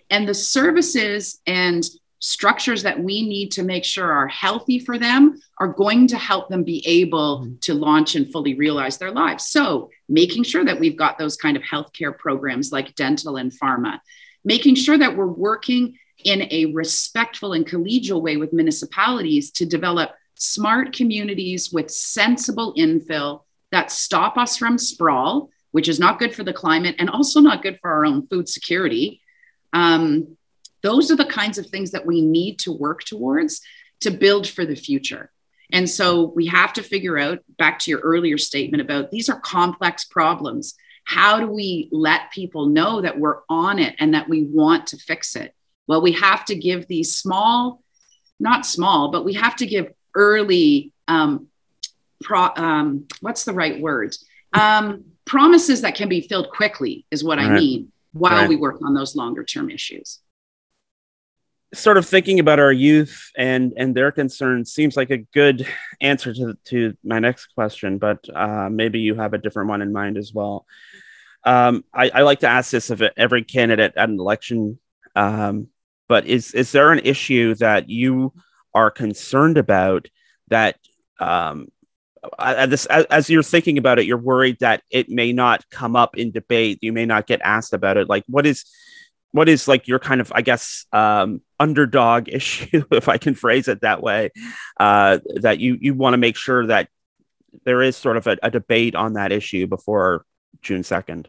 And 0.08 0.28
the 0.28 0.34
services 0.34 1.40
and 1.48 1.84
structures 2.20 2.84
that 2.84 3.02
we 3.02 3.26
need 3.26 3.50
to 3.52 3.64
make 3.64 3.84
sure 3.84 4.12
are 4.12 4.28
healthy 4.28 4.78
for 4.78 4.98
them 4.98 5.40
are 5.58 5.66
going 5.66 6.06
to 6.08 6.16
help 6.16 6.48
them 6.48 6.62
be 6.62 6.86
able 6.86 7.40
mm-hmm. 7.40 7.54
to 7.62 7.74
launch 7.74 8.14
and 8.14 8.30
fully 8.30 8.54
realize 8.54 8.98
their 8.98 9.10
lives. 9.10 9.46
So, 9.46 9.90
making 10.08 10.44
sure 10.44 10.64
that 10.64 10.78
we've 10.78 10.96
got 10.96 11.18
those 11.18 11.36
kind 11.36 11.56
of 11.56 11.64
healthcare 11.64 12.16
programs 12.16 12.70
like 12.70 12.94
dental 12.94 13.36
and 13.36 13.50
pharma, 13.50 13.98
making 14.44 14.76
sure 14.76 14.96
that 14.96 15.16
we're 15.16 15.26
working 15.26 15.98
in 16.24 16.46
a 16.52 16.66
respectful 16.66 17.52
and 17.52 17.66
collegial 17.66 18.22
way 18.22 18.36
with 18.36 18.52
municipalities 18.52 19.50
to 19.52 19.66
develop 19.66 20.10
smart 20.38 20.92
communities 20.94 21.72
with 21.72 21.90
sensible 21.90 22.72
infill 22.78 23.42
that 23.70 23.92
stop 23.92 24.38
us 24.38 24.56
from 24.56 24.78
sprawl, 24.78 25.50
which 25.72 25.88
is 25.88 26.00
not 26.00 26.18
good 26.18 26.34
for 26.34 26.44
the 26.44 26.52
climate 26.52 26.96
and 26.98 27.10
also 27.10 27.40
not 27.40 27.62
good 27.62 27.78
for 27.80 27.90
our 27.90 28.06
own 28.06 28.26
food 28.28 28.48
security. 28.48 29.20
Um, 29.72 30.36
those 30.82 31.10
are 31.10 31.16
the 31.16 31.26
kinds 31.26 31.58
of 31.58 31.66
things 31.66 31.90
that 31.90 32.06
we 32.06 32.22
need 32.22 32.60
to 32.60 32.72
work 32.72 33.02
towards 33.04 33.60
to 34.00 34.10
build 34.10 34.46
for 34.46 34.64
the 34.64 34.76
future. 34.76 35.30
And 35.70 35.90
so 35.90 36.32
we 36.34 36.46
have 36.46 36.72
to 36.74 36.82
figure 36.82 37.18
out, 37.18 37.40
back 37.58 37.80
to 37.80 37.90
your 37.90 38.00
earlier 38.00 38.38
statement 38.38 38.80
about 38.80 39.10
these 39.10 39.28
are 39.28 39.40
complex 39.40 40.04
problems. 40.04 40.74
How 41.04 41.40
do 41.40 41.48
we 41.48 41.88
let 41.90 42.32
people 42.32 42.66
know 42.66 43.02
that 43.02 43.18
we're 43.18 43.40
on 43.48 43.78
it 43.78 43.96
and 43.98 44.14
that 44.14 44.28
we 44.28 44.44
want 44.44 44.86
to 44.88 44.96
fix 44.96 45.36
it? 45.36 45.54
Well, 45.86 46.00
we 46.00 46.12
have 46.12 46.44
to 46.46 46.54
give 46.54 46.86
these 46.86 47.14
small, 47.14 47.82
not 48.38 48.64
small, 48.64 49.10
but 49.10 49.24
we 49.24 49.34
have 49.34 49.56
to 49.56 49.66
give 49.66 49.92
early, 50.14 50.92
um, 51.06 51.48
pro, 52.22 52.48
um, 52.56 53.06
what's 53.20 53.44
the 53.44 53.52
right 53.52 53.80
word? 53.80 54.16
Um, 54.52 55.04
promises 55.24 55.82
that 55.82 55.94
can 55.94 56.08
be 56.08 56.22
filled 56.22 56.50
quickly 56.50 57.04
is 57.10 57.22
what 57.22 57.38
I 57.38 57.48
mean 57.50 57.92
while 58.12 58.32
Right. 58.40 58.48
we 58.48 58.56
work 58.56 58.80
on 58.82 58.94
those 58.94 59.14
longer 59.14 59.44
term 59.44 59.70
issues. 59.70 60.20
sort 61.74 61.98
of 61.98 62.06
thinking 62.08 62.40
about 62.40 62.58
our 62.58 62.72
youth 62.72 63.30
and 63.36 63.74
and 63.76 63.94
their 63.94 64.10
concerns 64.10 64.72
seems 64.72 64.96
like 64.96 65.10
a 65.10 65.18
good 65.18 65.66
answer 66.00 66.32
to 66.32 66.54
to 66.64 66.96
my 67.04 67.18
next 67.18 67.48
question, 67.54 67.98
but 67.98 68.18
uh, 68.34 68.70
maybe 68.70 69.00
you 69.00 69.14
have 69.16 69.34
a 69.34 69.38
different 69.38 69.68
one 69.68 69.82
in 69.82 69.92
mind 69.92 70.16
as 70.16 70.32
well. 70.32 70.64
Um, 71.44 71.84
I, 71.92 72.08
I 72.08 72.22
like 72.22 72.40
to 72.40 72.48
ask 72.48 72.70
this 72.70 72.88
of 72.88 73.02
every 73.18 73.44
candidate 73.44 73.92
at 73.96 74.08
an 74.08 74.18
election, 74.18 74.78
um, 75.14 75.68
but 76.08 76.24
is 76.26 76.54
is 76.54 76.72
there 76.72 76.90
an 76.90 77.00
issue 77.00 77.54
that 77.56 77.90
you 77.90 78.32
are 78.74 78.90
concerned 78.90 79.58
about 79.58 80.08
that 80.48 80.76
um, 81.20 81.68
this 82.66 82.86
as, 82.86 83.04
as 83.06 83.30
you're 83.30 83.42
thinking 83.42 83.78
about 83.78 83.98
it, 83.98 84.06
you're 84.06 84.18
worried 84.18 84.58
that 84.60 84.82
it 84.90 85.08
may 85.08 85.32
not 85.32 85.68
come 85.70 85.96
up 85.96 86.16
in 86.16 86.30
debate, 86.30 86.78
you 86.82 86.92
may 86.92 87.06
not 87.06 87.26
get 87.26 87.40
asked 87.42 87.72
about 87.72 87.96
it. 87.96 88.08
Like, 88.08 88.24
what 88.26 88.46
is 88.46 88.64
what 89.32 89.48
is 89.48 89.68
like 89.68 89.86
your 89.86 89.98
kind 89.98 90.20
of 90.20 90.32
i 90.34 90.42
guess 90.42 90.86
um 90.92 91.40
underdog 91.60 92.28
issue 92.32 92.84
if 92.90 93.08
i 93.08 93.18
can 93.18 93.34
phrase 93.34 93.68
it 93.68 93.80
that 93.80 94.02
way 94.02 94.30
uh 94.80 95.18
that 95.36 95.58
you 95.58 95.76
you 95.80 95.94
want 95.94 96.14
to 96.14 96.18
make 96.18 96.36
sure 96.36 96.66
that 96.66 96.88
there 97.64 97.82
is 97.82 97.96
sort 97.96 98.16
of 98.16 98.26
a, 98.26 98.36
a 98.42 98.50
debate 98.50 98.94
on 98.94 99.14
that 99.14 99.32
issue 99.32 99.66
before 99.66 100.24
june 100.62 100.82
2nd 100.82 101.26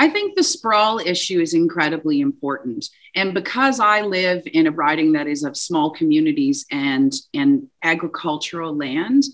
I 0.00 0.08
think 0.08 0.34
the 0.34 0.42
sprawl 0.42 0.98
issue 0.98 1.40
is 1.40 1.52
incredibly 1.52 2.22
important. 2.22 2.88
And 3.14 3.34
because 3.34 3.80
I 3.80 4.00
live 4.00 4.42
in 4.46 4.66
a 4.66 4.70
riding 4.70 5.12
that 5.12 5.26
is 5.26 5.44
of 5.44 5.58
small 5.58 5.90
communities 5.90 6.64
and, 6.70 7.12
and 7.34 7.68
agricultural 7.82 8.74
land, 8.74 9.24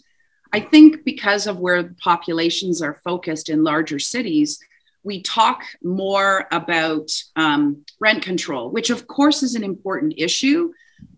I 0.53 0.59
think 0.59 1.05
because 1.05 1.47
of 1.47 1.61
where 1.61 1.95
populations 2.03 2.83
are 2.83 3.01
focused 3.05 3.49
in 3.49 3.63
larger 3.63 4.01
cities, 4.01 4.59
we 5.05 5.23
talk 5.23 5.63
more 5.85 6.49
about 6.51 7.13
um, 7.37 7.85
rent 8.01 8.25
control, 8.25 8.69
which 8.73 8.91
of 8.91 9.07
course 9.07 9.45
is 9.45 9.55
an 9.55 9.63
important 9.63 10.15
issue. 10.17 10.73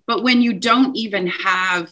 But 0.06 0.22
when 0.22 0.42
you 0.42 0.52
don't 0.52 0.94
even 0.94 1.26
have 1.26 1.90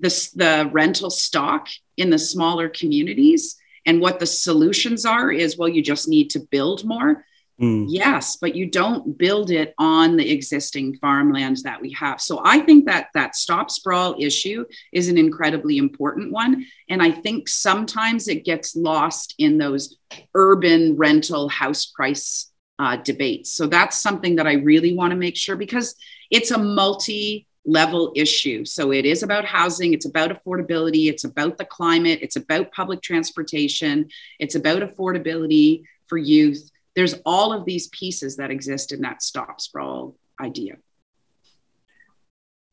this, 0.00 0.32
the 0.32 0.68
rental 0.70 1.08
stock 1.08 1.66
in 1.96 2.10
the 2.10 2.18
smaller 2.18 2.68
communities, 2.68 3.56
and 3.86 4.00
what 4.00 4.20
the 4.20 4.26
solutions 4.26 5.04
are 5.04 5.30
is 5.30 5.56
well, 5.56 5.68
you 5.68 5.82
just 5.82 6.08
need 6.08 6.30
to 6.30 6.40
build 6.40 6.84
more. 6.84 7.24
Mm. 7.60 7.86
Yes, 7.88 8.36
but 8.36 8.56
you 8.56 8.70
don't 8.70 9.18
build 9.18 9.50
it 9.50 9.74
on 9.76 10.16
the 10.16 10.30
existing 10.30 10.96
farmlands 10.96 11.62
that 11.64 11.80
we 11.80 11.92
have. 11.92 12.18
So 12.20 12.40
I 12.42 12.60
think 12.60 12.86
that 12.86 13.08
that 13.12 13.36
stop 13.36 13.70
sprawl 13.70 14.16
issue 14.18 14.64
is 14.92 15.08
an 15.08 15.18
incredibly 15.18 15.76
important 15.76 16.32
one. 16.32 16.64
And 16.88 17.02
I 17.02 17.10
think 17.10 17.48
sometimes 17.48 18.28
it 18.28 18.46
gets 18.46 18.74
lost 18.74 19.34
in 19.36 19.58
those 19.58 19.98
urban 20.34 20.96
rental 20.96 21.50
house 21.50 21.84
price 21.84 22.50
uh, 22.78 22.96
debates. 22.96 23.52
So 23.52 23.66
that's 23.66 24.00
something 24.00 24.36
that 24.36 24.46
I 24.46 24.54
really 24.54 24.94
want 24.94 25.10
to 25.10 25.16
make 25.16 25.36
sure 25.36 25.56
because 25.56 25.94
it's 26.30 26.50
a 26.50 26.58
multi 26.58 27.46
level 27.70 28.12
issue. 28.16 28.64
So 28.64 28.92
it 28.92 29.06
is 29.06 29.22
about 29.22 29.44
housing, 29.44 29.94
it's 29.94 30.06
about 30.06 30.30
affordability, 30.30 31.08
it's 31.08 31.24
about 31.24 31.56
the 31.56 31.64
climate, 31.64 32.18
it's 32.22 32.36
about 32.36 32.72
public 32.72 33.00
transportation, 33.00 34.08
it's 34.38 34.54
about 34.54 34.82
affordability 34.82 35.84
for 36.06 36.18
youth. 36.18 36.70
There's 36.96 37.14
all 37.24 37.52
of 37.52 37.64
these 37.64 37.88
pieces 37.88 38.36
that 38.36 38.50
exist 38.50 38.92
in 38.92 39.02
that 39.02 39.22
stop 39.22 39.60
sprawl 39.60 40.16
idea. 40.40 40.76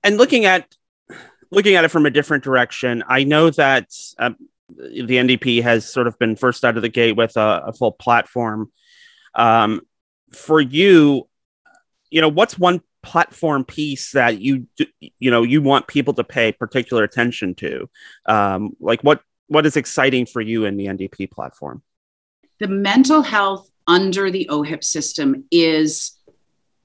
And 0.03 0.17
looking 0.17 0.45
at 0.45 0.75
looking 1.51 1.75
at 1.75 1.85
it 1.85 1.89
from 1.89 2.05
a 2.05 2.09
different 2.09 2.43
direction 2.43 3.01
i 3.07 3.23
know 3.23 3.49
that 3.49 3.87
um, 4.19 4.35
the 4.67 5.15
ndp 5.15 5.63
has 5.63 5.89
sort 5.89 6.05
of 6.05 6.19
been 6.19 6.35
first 6.35 6.65
out 6.65 6.75
of 6.75 6.81
the 6.81 6.89
gate 6.89 7.15
with 7.15 7.37
a, 7.37 7.63
a 7.67 7.73
full 7.73 7.93
platform. 7.93 8.69
Um, 9.33 9.81
for 10.33 10.59
you 10.59 11.27
you 12.09 12.21
know 12.21 12.29
what's 12.29 12.57
one 12.57 12.81
platform 13.07 13.63
piece 13.63 14.11
that 14.11 14.39
you 14.41 14.67
you 15.19 15.31
know 15.31 15.43
you 15.43 15.61
want 15.61 15.87
people 15.87 16.13
to 16.13 16.23
pay 16.23 16.51
particular 16.51 17.03
attention 17.03 17.55
to 17.55 17.89
um, 18.25 18.71
like 18.79 19.01
what 19.01 19.21
what 19.47 19.65
is 19.65 19.77
exciting 19.77 20.25
for 20.25 20.41
you 20.41 20.65
in 20.65 20.77
the 20.77 20.87
ndp 20.87 21.31
platform 21.31 21.81
the 22.59 22.67
mental 22.67 23.21
health 23.21 23.69
under 23.87 24.29
the 24.29 24.47
OHIP 24.51 24.83
system 24.83 25.45
is 25.51 26.17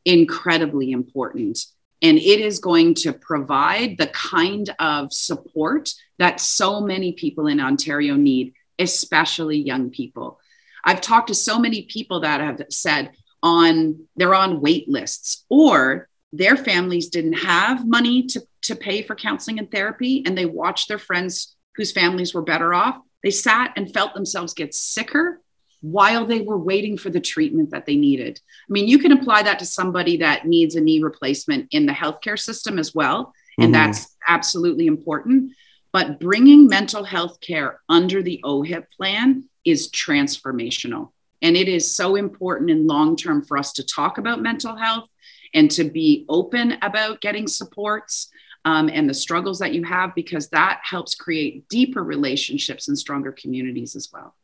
incredibly 0.04 0.92
important. 0.92 1.58
And 2.00 2.18
it 2.18 2.40
is 2.40 2.58
going 2.58 2.94
to 2.96 3.12
provide 3.12 3.96
the 3.98 4.08
kind 4.08 4.74
of 4.78 5.12
support 5.12 5.90
that 6.18 6.40
so 6.40 6.80
many 6.80 7.12
people 7.12 7.46
in 7.46 7.60
Ontario 7.60 8.16
need, 8.16 8.54
especially 8.78 9.58
young 9.58 9.90
people. 9.90 10.40
I've 10.84 11.00
talked 11.00 11.28
to 11.28 11.34
so 11.34 11.58
many 11.58 11.82
people 11.82 12.20
that 12.20 12.40
have 12.40 12.60
said 12.70 13.12
on 13.44 14.06
they're 14.16 14.34
on 14.34 14.60
wait 14.60 14.88
lists 14.88 15.44
or 15.48 16.08
their 16.32 16.56
families 16.56 17.08
didn't 17.08 17.34
have 17.34 17.86
money 17.86 18.24
to, 18.24 18.42
to 18.62 18.74
pay 18.74 19.02
for 19.02 19.14
counseling 19.14 19.58
and 19.58 19.70
therapy 19.70 20.22
and 20.24 20.36
they 20.36 20.46
watched 20.46 20.88
their 20.88 20.98
friends 20.98 21.54
whose 21.76 21.92
families 21.92 22.34
were 22.34 22.42
better 22.42 22.72
off. 22.72 22.98
They 23.22 23.30
sat 23.30 23.72
and 23.76 23.92
felt 23.92 24.14
themselves 24.14 24.54
get 24.54 24.74
sicker 24.74 25.40
while 25.80 26.24
they 26.24 26.40
were 26.40 26.58
waiting 26.58 26.96
for 26.96 27.10
the 27.10 27.20
treatment 27.20 27.70
that 27.70 27.86
they 27.86 27.96
needed. 27.96 28.40
I 28.68 28.72
mean, 28.72 28.88
you 28.88 28.98
can 28.98 29.12
apply 29.12 29.42
that 29.42 29.58
to 29.58 29.66
somebody 29.66 30.18
that 30.18 30.46
needs 30.46 30.76
a 30.76 30.80
knee 30.80 31.02
replacement 31.02 31.68
in 31.72 31.86
the 31.86 31.92
healthcare 31.92 32.38
system 32.38 32.78
as 32.78 32.94
well. 32.94 33.34
And 33.58 33.66
mm-hmm. 33.66 33.72
that's 33.72 34.16
absolutely 34.26 34.86
important. 34.86 35.52
But 35.92 36.20
bringing 36.20 36.68
mental 36.68 37.04
health 37.04 37.40
care 37.40 37.80
under 37.88 38.22
the 38.22 38.40
OHIP 38.44 38.86
plan 38.96 39.44
is 39.64 39.90
transformational. 39.90 41.10
And 41.42 41.56
it 41.56 41.68
is 41.68 41.94
so 41.94 42.14
important 42.14 42.70
in 42.70 42.86
long 42.86 43.16
term 43.16 43.44
for 43.44 43.58
us 43.58 43.72
to 43.74 43.84
talk 43.84 44.16
about 44.18 44.40
mental 44.40 44.76
health 44.76 45.08
and 45.54 45.70
to 45.72 45.84
be 45.84 46.24
open 46.28 46.78
about 46.82 47.20
getting 47.20 47.46
supports 47.46 48.30
um, 48.64 48.88
and 48.88 49.08
the 49.08 49.14
struggles 49.14 49.58
that 49.58 49.74
you 49.74 49.82
have, 49.84 50.14
because 50.14 50.48
that 50.50 50.80
helps 50.84 51.14
create 51.14 51.68
deeper 51.68 52.02
relationships 52.02 52.88
and 52.88 52.98
stronger 52.98 53.32
communities 53.32 53.96
as 53.96 54.08
well 54.12 54.34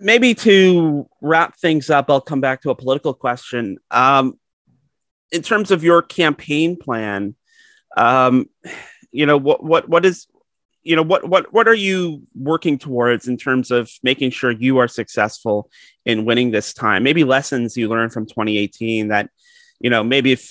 maybe 0.00 0.34
to 0.34 1.08
wrap 1.20 1.56
things 1.56 1.90
up, 1.90 2.10
I'll 2.10 2.20
come 2.20 2.40
back 2.40 2.62
to 2.62 2.70
a 2.70 2.74
political 2.74 3.14
question. 3.14 3.78
Um, 3.90 4.38
in 5.32 5.42
terms 5.42 5.70
of 5.70 5.84
your 5.84 6.02
campaign 6.02 6.76
plan, 6.76 7.34
um, 7.96 8.48
you 9.10 9.26
know 9.26 9.36
what 9.36 9.62
what 9.62 9.88
what 9.88 10.04
is 10.04 10.26
you 10.82 10.96
know 10.96 11.02
what 11.02 11.28
what 11.28 11.52
what 11.52 11.66
are 11.66 11.74
you 11.74 12.22
working 12.34 12.78
towards 12.78 13.28
in 13.28 13.36
terms 13.36 13.70
of 13.70 13.90
making 14.02 14.30
sure 14.30 14.50
you 14.50 14.78
are 14.78 14.88
successful 14.88 15.70
in 16.04 16.24
winning 16.24 16.50
this 16.50 16.72
time? 16.72 17.02
Maybe 17.02 17.24
lessons 17.24 17.76
you 17.76 17.88
learned 17.88 18.12
from 18.12 18.26
2018 18.26 19.08
that 19.08 19.30
you 19.80 19.90
know 19.90 20.04
maybe 20.04 20.32
if 20.32 20.48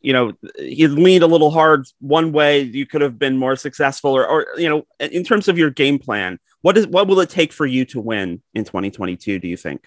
you 0.00 0.12
know 0.12 0.32
you 0.58 0.88
leaned 0.88 1.22
a 1.22 1.26
little 1.26 1.50
hard 1.50 1.86
one 2.00 2.32
way 2.32 2.60
you 2.60 2.86
could 2.86 3.00
have 3.00 3.18
been 3.18 3.36
more 3.36 3.56
successful 3.56 4.16
or, 4.16 4.26
or 4.26 4.46
you 4.56 4.68
know 4.68 4.86
in 4.98 5.24
terms 5.24 5.48
of 5.48 5.58
your 5.58 5.70
game 5.70 5.98
plan 5.98 6.38
what 6.66 6.76
is 6.76 6.88
what 6.88 7.06
will 7.06 7.20
it 7.20 7.30
take 7.30 7.52
for 7.52 7.64
you 7.64 7.84
to 7.84 8.00
win 8.00 8.42
in 8.52 8.64
2022 8.64 9.38
do 9.38 9.46
you 9.46 9.56
think? 9.56 9.86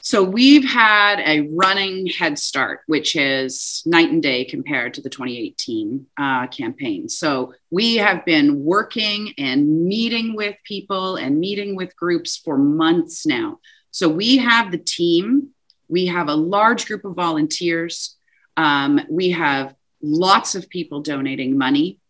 So 0.00 0.22
we've 0.22 0.64
had 0.64 1.20
a 1.20 1.48
running 1.52 2.06
head 2.06 2.38
start 2.38 2.80
which 2.86 3.14
is 3.14 3.82
night 3.84 4.10
and 4.10 4.22
day 4.22 4.46
compared 4.46 4.94
to 4.94 5.02
the 5.02 5.10
2018 5.10 6.06
uh, 6.16 6.46
campaign. 6.46 7.10
So 7.10 7.52
we 7.70 7.96
have 7.96 8.24
been 8.24 8.64
working 8.64 9.34
and 9.36 9.84
meeting 9.84 10.34
with 10.34 10.56
people 10.64 11.16
and 11.16 11.38
meeting 11.38 11.76
with 11.76 11.94
groups 11.94 12.38
for 12.38 12.56
months 12.56 13.26
now. 13.26 13.58
So 13.90 14.08
we 14.08 14.38
have 14.38 14.72
the 14.72 14.78
team 14.78 15.50
we 15.88 16.06
have 16.06 16.28
a 16.28 16.34
large 16.34 16.86
group 16.86 17.04
of 17.04 17.14
volunteers 17.14 18.18
um, 18.58 19.00
we 19.08 19.30
have 19.30 19.74
lots 20.02 20.56
of 20.56 20.68
people 20.68 21.00
donating 21.00 21.56
money. 21.56 22.00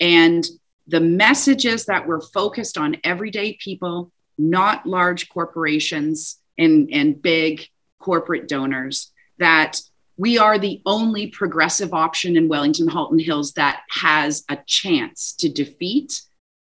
And 0.00 0.44
the 0.86 1.00
messages 1.00 1.84
that 1.84 2.08
we're 2.08 2.22
focused 2.22 2.78
on 2.78 2.96
everyday 3.04 3.52
people, 3.54 4.10
not 4.38 4.86
large 4.86 5.28
corporations 5.28 6.38
and, 6.58 6.88
and 6.92 7.20
big 7.20 7.68
corporate 7.98 8.48
donors, 8.48 9.12
that 9.38 9.82
we 10.16 10.38
are 10.38 10.58
the 10.58 10.80
only 10.86 11.26
progressive 11.26 11.92
option 11.92 12.36
in 12.38 12.48
Wellington 12.48 12.88
Halton 12.88 13.18
Hills 13.18 13.52
that 13.52 13.82
has 13.90 14.44
a 14.48 14.58
chance 14.66 15.34
to 15.34 15.50
defeat 15.50 16.22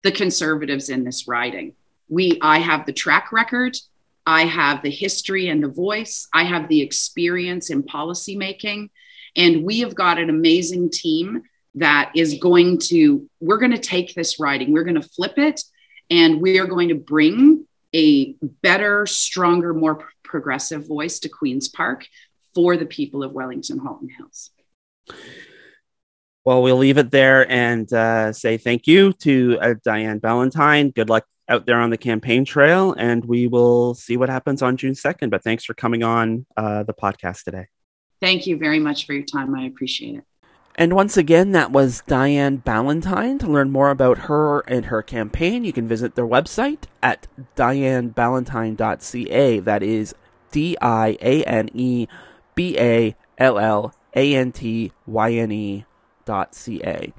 the 0.03 0.11
conservatives 0.13 0.87
in 0.87 1.03
this 1.03 1.27
riding. 1.27 1.73
We, 2.07 2.39
I 2.41 2.59
have 2.59 2.85
the 2.85 2.93
track 2.93 3.33
record, 3.33 3.75
I 4.29 4.45
have 4.45 4.83
the 4.83 4.91
history 4.91 5.47
and 5.47 5.63
the 5.63 5.69
voice, 5.69 6.27
I 6.31 6.43
have 6.43 6.69
the 6.69 6.81
experience 6.81 7.71
in 7.71 7.81
policymaking. 7.81 8.91
And 9.35 9.63
we 9.63 9.79
have 9.79 9.95
got 9.95 10.19
an 10.19 10.29
amazing 10.29 10.91
team 10.91 11.41
that 11.73 12.11
is 12.15 12.35
going 12.35 12.77
to, 12.89 13.27
we're 13.39 13.57
going 13.57 13.71
to 13.71 13.79
take 13.79 14.13
this 14.13 14.39
riding, 14.39 14.71
we're 14.71 14.83
going 14.83 15.01
to 15.01 15.09
flip 15.09 15.39
it, 15.39 15.63
and 16.11 16.41
we 16.41 16.59
are 16.59 16.67
going 16.67 16.89
to 16.89 16.95
bring 16.95 17.65
a 17.95 18.35
better, 18.61 19.07
stronger, 19.07 19.73
more 19.73 20.07
progressive 20.21 20.87
voice 20.87 21.17
to 21.21 21.29
Queen's 21.29 21.67
Park 21.67 22.05
for 22.53 22.77
the 22.77 22.85
people 22.85 23.23
of 23.23 23.31
Wellington 23.31 23.79
Halton 23.79 24.09
Hills. 24.15 24.51
Well, 26.45 26.61
we'll 26.61 26.77
leave 26.77 26.99
it 26.99 27.09
there 27.09 27.51
and 27.51 27.91
uh, 27.91 28.31
say 28.31 28.57
thank 28.57 28.85
you 28.85 29.11
to 29.13 29.57
uh, 29.59 29.73
Diane 29.83 30.19
Ballantyne. 30.19 30.91
Good 30.91 31.09
luck 31.09 31.25
out 31.49 31.65
there 31.65 31.79
on 31.79 31.89
the 31.89 31.97
campaign 31.97 32.45
trail, 32.45 32.93
and 32.93 33.25
we 33.25 33.47
will 33.47 33.95
see 33.95 34.15
what 34.15 34.29
happens 34.29 34.61
on 34.61 34.77
June 34.77 34.93
2nd. 34.93 35.29
But 35.29 35.43
thanks 35.43 35.65
for 35.65 35.73
coming 35.73 36.03
on 36.03 36.45
uh, 36.55 36.83
the 36.83 36.93
podcast 36.93 37.43
today. 37.43 37.65
Thank 38.21 38.47
you 38.47 38.57
very 38.57 38.79
much 38.79 39.05
for 39.05 39.11
your 39.13 39.25
time. 39.25 39.53
I 39.55 39.65
appreciate 39.65 40.15
it. 40.15 40.23
And 40.75 40.93
once 40.93 41.17
again, 41.17 41.51
that 41.51 41.71
was 41.71 42.03
Diane 42.07 42.57
Ballantyne. 42.57 43.39
To 43.39 43.47
learn 43.47 43.69
more 43.69 43.89
about 43.89 44.19
her 44.19 44.61
and 44.61 44.85
her 44.85 45.01
campaign, 45.01 45.65
you 45.65 45.73
can 45.73 45.89
visit 45.89 46.15
their 46.15 46.27
website 46.27 46.83
at 47.03 47.27
dianeballantyne.ca. 47.57 49.59
That 49.59 49.83
is 49.83 50.15
D 50.51 50.77
I 50.81 51.17
A 51.21 51.43
N 51.43 51.69
E 51.73 52.07
B 52.55 52.79
A 52.79 53.13
L 53.37 53.59
L 53.59 53.93
A 54.15 54.35
N 54.35 54.53
T 54.53 54.93
Y 55.05 55.33
N 55.33 55.51
E 55.51 55.85
dot 56.23 56.55
C 56.55 56.81
A. 56.83 57.11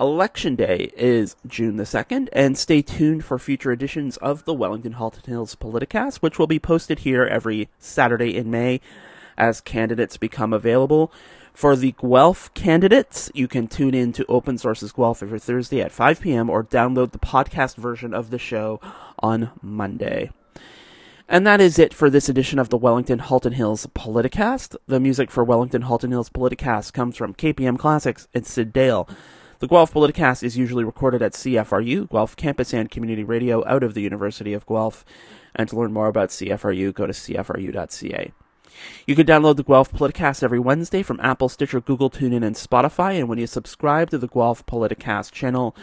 Election 0.00 0.56
Day 0.56 0.90
is 0.96 1.36
June 1.46 1.76
the 1.76 1.84
2nd, 1.84 2.30
and 2.32 2.56
stay 2.56 2.80
tuned 2.80 3.22
for 3.22 3.38
future 3.38 3.70
editions 3.70 4.16
of 4.16 4.46
the 4.46 4.54
Wellington 4.54 4.92
Halton 4.92 5.24
Hills 5.26 5.54
Politicast, 5.54 6.16
which 6.16 6.38
will 6.38 6.46
be 6.46 6.58
posted 6.58 7.00
here 7.00 7.26
every 7.26 7.68
Saturday 7.78 8.34
in 8.34 8.50
May 8.50 8.80
as 9.36 9.60
candidates 9.60 10.16
become 10.16 10.54
available. 10.54 11.12
For 11.52 11.76
the 11.76 11.94
Guelph 12.00 12.52
candidates, 12.54 13.30
you 13.34 13.46
can 13.46 13.68
tune 13.68 13.92
in 13.92 14.14
to 14.14 14.24
Open 14.24 14.56
Sources 14.56 14.90
Guelph 14.90 15.22
every 15.22 15.38
Thursday 15.38 15.82
at 15.82 15.92
5 15.92 16.22
p.m. 16.22 16.48
or 16.48 16.64
download 16.64 17.12
the 17.12 17.18
podcast 17.18 17.76
version 17.76 18.14
of 18.14 18.30
the 18.30 18.38
show 18.38 18.80
on 19.18 19.50
Monday. 19.60 20.30
And 21.28 21.46
that 21.46 21.60
is 21.60 21.78
it 21.78 21.92
for 21.92 22.08
this 22.08 22.30
edition 22.30 22.58
of 22.58 22.70
the 22.70 22.78
Wellington 22.78 23.18
Halton 23.18 23.52
Hills 23.52 23.86
Politicast. 23.94 24.76
The 24.86 24.98
music 24.98 25.30
for 25.30 25.44
Wellington 25.44 25.82
Halton 25.82 26.10
Hills 26.10 26.30
Politicast 26.30 26.94
comes 26.94 27.18
from 27.18 27.34
KPM 27.34 27.78
Classics 27.78 28.28
and 28.32 28.46
Sid 28.46 28.72
Dale. 28.72 29.06
The 29.60 29.68
Guelph 29.68 29.92
Politicast 29.92 30.42
is 30.42 30.56
usually 30.56 30.84
recorded 30.84 31.20
at 31.20 31.34
CFRU, 31.34 32.08
Guelph 32.08 32.34
Campus 32.34 32.72
and 32.72 32.90
Community 32.90 33.22
Radio 33.22 33.62
out 33.68 33.82
of 33.82 33.92
the 33.92 34.00
University 34.00 34.54
of 34.54 34.64
Guelph. 34.64 35.04
And 35.54 35.68
to 35.68 35.76
learn 35.76 35.92
more 35.92 36.06
about 36.06 36.30
CFRU, 36.30 36.94
go 36.94 37.06
to 37.06 37.12
cfru.ca. 37.12 38.32
You 39.06 39.14
can 39.14 39.26
download 39.26 39.56
the 39.56 39.62
Guelph 39.62 39.92
Politicast 39.92 40.42
every 40.42 40.58
Wednesday 40.58 41.02
from 41.02 41.20
Apple, 41.20 41.50
Stitcher, 41.50 41.82
Google, 41.82 42.08
TuneIn, 42.08 42.42
and 42.42 42.56
Spotify. 42.56 43.18
And 43.18 43.28
when 43.28 43.36
you 43.36 43.46
subscribe 43.46 44.08
to 44.08 44.16
the 44.16 44.28
Guelph 44.28 44.64
Politicast 44.64 45.32
channel, 45.32 45.76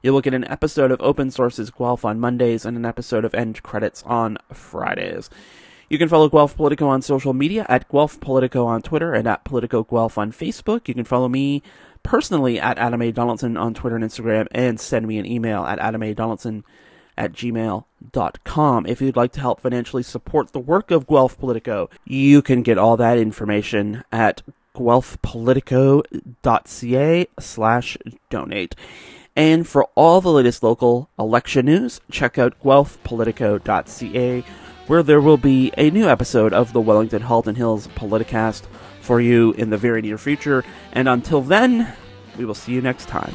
you 0.00 0.12
will 0.12 0.20
get 0.20 0.34
an 0.34 0.46
episode 0.46 0.92
of 0.92 1.02
Open 1.02 1.32
Sources 1.32 1.72
Guelph 1.72 2.04
on 2.04 2.20
Mondays 2.20 2.64
and 2.64 2.76
an 2.76 2.84
episode 2.84 3.24
of 3.24 3.34
End 3.34 3.64
Credits 3.64 4.04
on 4.04 4.38
Fridays. 4.52 5.28
You 5.90 5.98
can 5.98 6.08
follow 6.08 6.28
Guelph 6.28 6.56
Politico 6.56 6.86
on 6.86 7.02
social 7.02 7.34
media 7.34 7.66
at 7.68 7.88
Guelph 7.90 8.20
Politico 8.20 8.64
on 8.64 8.80
Twitter 8.80 9.12
and 9.12 9.26
at 9.26 9.44
Politico 9.44 9.82
Guelph 9.82 10.16
on 10.16 10.30
Facebook. 10.30 10.86
You 10.86 10.94
can 10.94 11.04
follow 11.04 11.28
me 11.28 11.62
personally 12.04 12.60
at 12.60 12.78
Adam 12.78 13.02
A. 13.02 13.10
Donaldson 13.10 13.56
on 13.56 13.74
Twitter 13.74 13.96
and 13.96 14.04
Instagram 14.04 14.46
and 14.52 14.78
send 14.78 15.08
me 15.08 15.18
an 15.18 15.26
email 15.26 15.64
at 15.64 15.80
adamadonaldson 15.80 16.62
at 17.16 17.32
gmail.com. 17.32 18.86
If 18.86 19.00
you'd 19.00 19.16
like 19.16 19.32
to 19.32 19.40
help 19.40 19.60
financially 19.60 20.04
support 20.04 20.52
the 20.52 20.60
work 20.60 20.92
of 20.92 21.08
Guelph 21.08 21.36
Politico, 21.38 21.90
you 22.04 22.42
can 22.42 22.62
get 22.62 22.78
all 22.78 22.96
that 22.96 23.18
information 23.18 24.04
at 24.12 24.42
guelphpolitico.ca 24.76 27.26
slash 27.38 27.98
donate. 28.30 28.74
And 29.36 29.66
for 29.66 29.84
all 29.94 30.20
the 30.20 30.30
latest 30.30 30.62
local 30.62 31.10
election 31.18 31.66
news, 31.66 32.00
check 32.10 32.38
out 32.38 32.60
guelphpolitico.ca, 32.62 34.44
where 34.86 35.02
there 35.02 35.20
will 35.20 35.36
be 35.36 35.72
a 35.76 35.90
new 35.90 36.08
episode 36.08 36.52
of 36.52 36.72
the 36.72 36.80
Wellington 36.80 37.22
Halton 37.22 37.56
Hills 37.56 37.88
Politicast 37.88 38.62
for 39.04 39.20
you 39.20 39.52
in 39.52 39.70
the 39.70 39.76
very 39.76 40.00
near 40.02 40.18
future. 40.18 40.64
And 40.92 41.08
until 41.08 41.42
then, 41.42 41.94
we 42.38 42.44
will 42.44 42.54
see 42.54 42.72
you 42.72 42.80
next 42.80 43.06
time. 43.06 43.34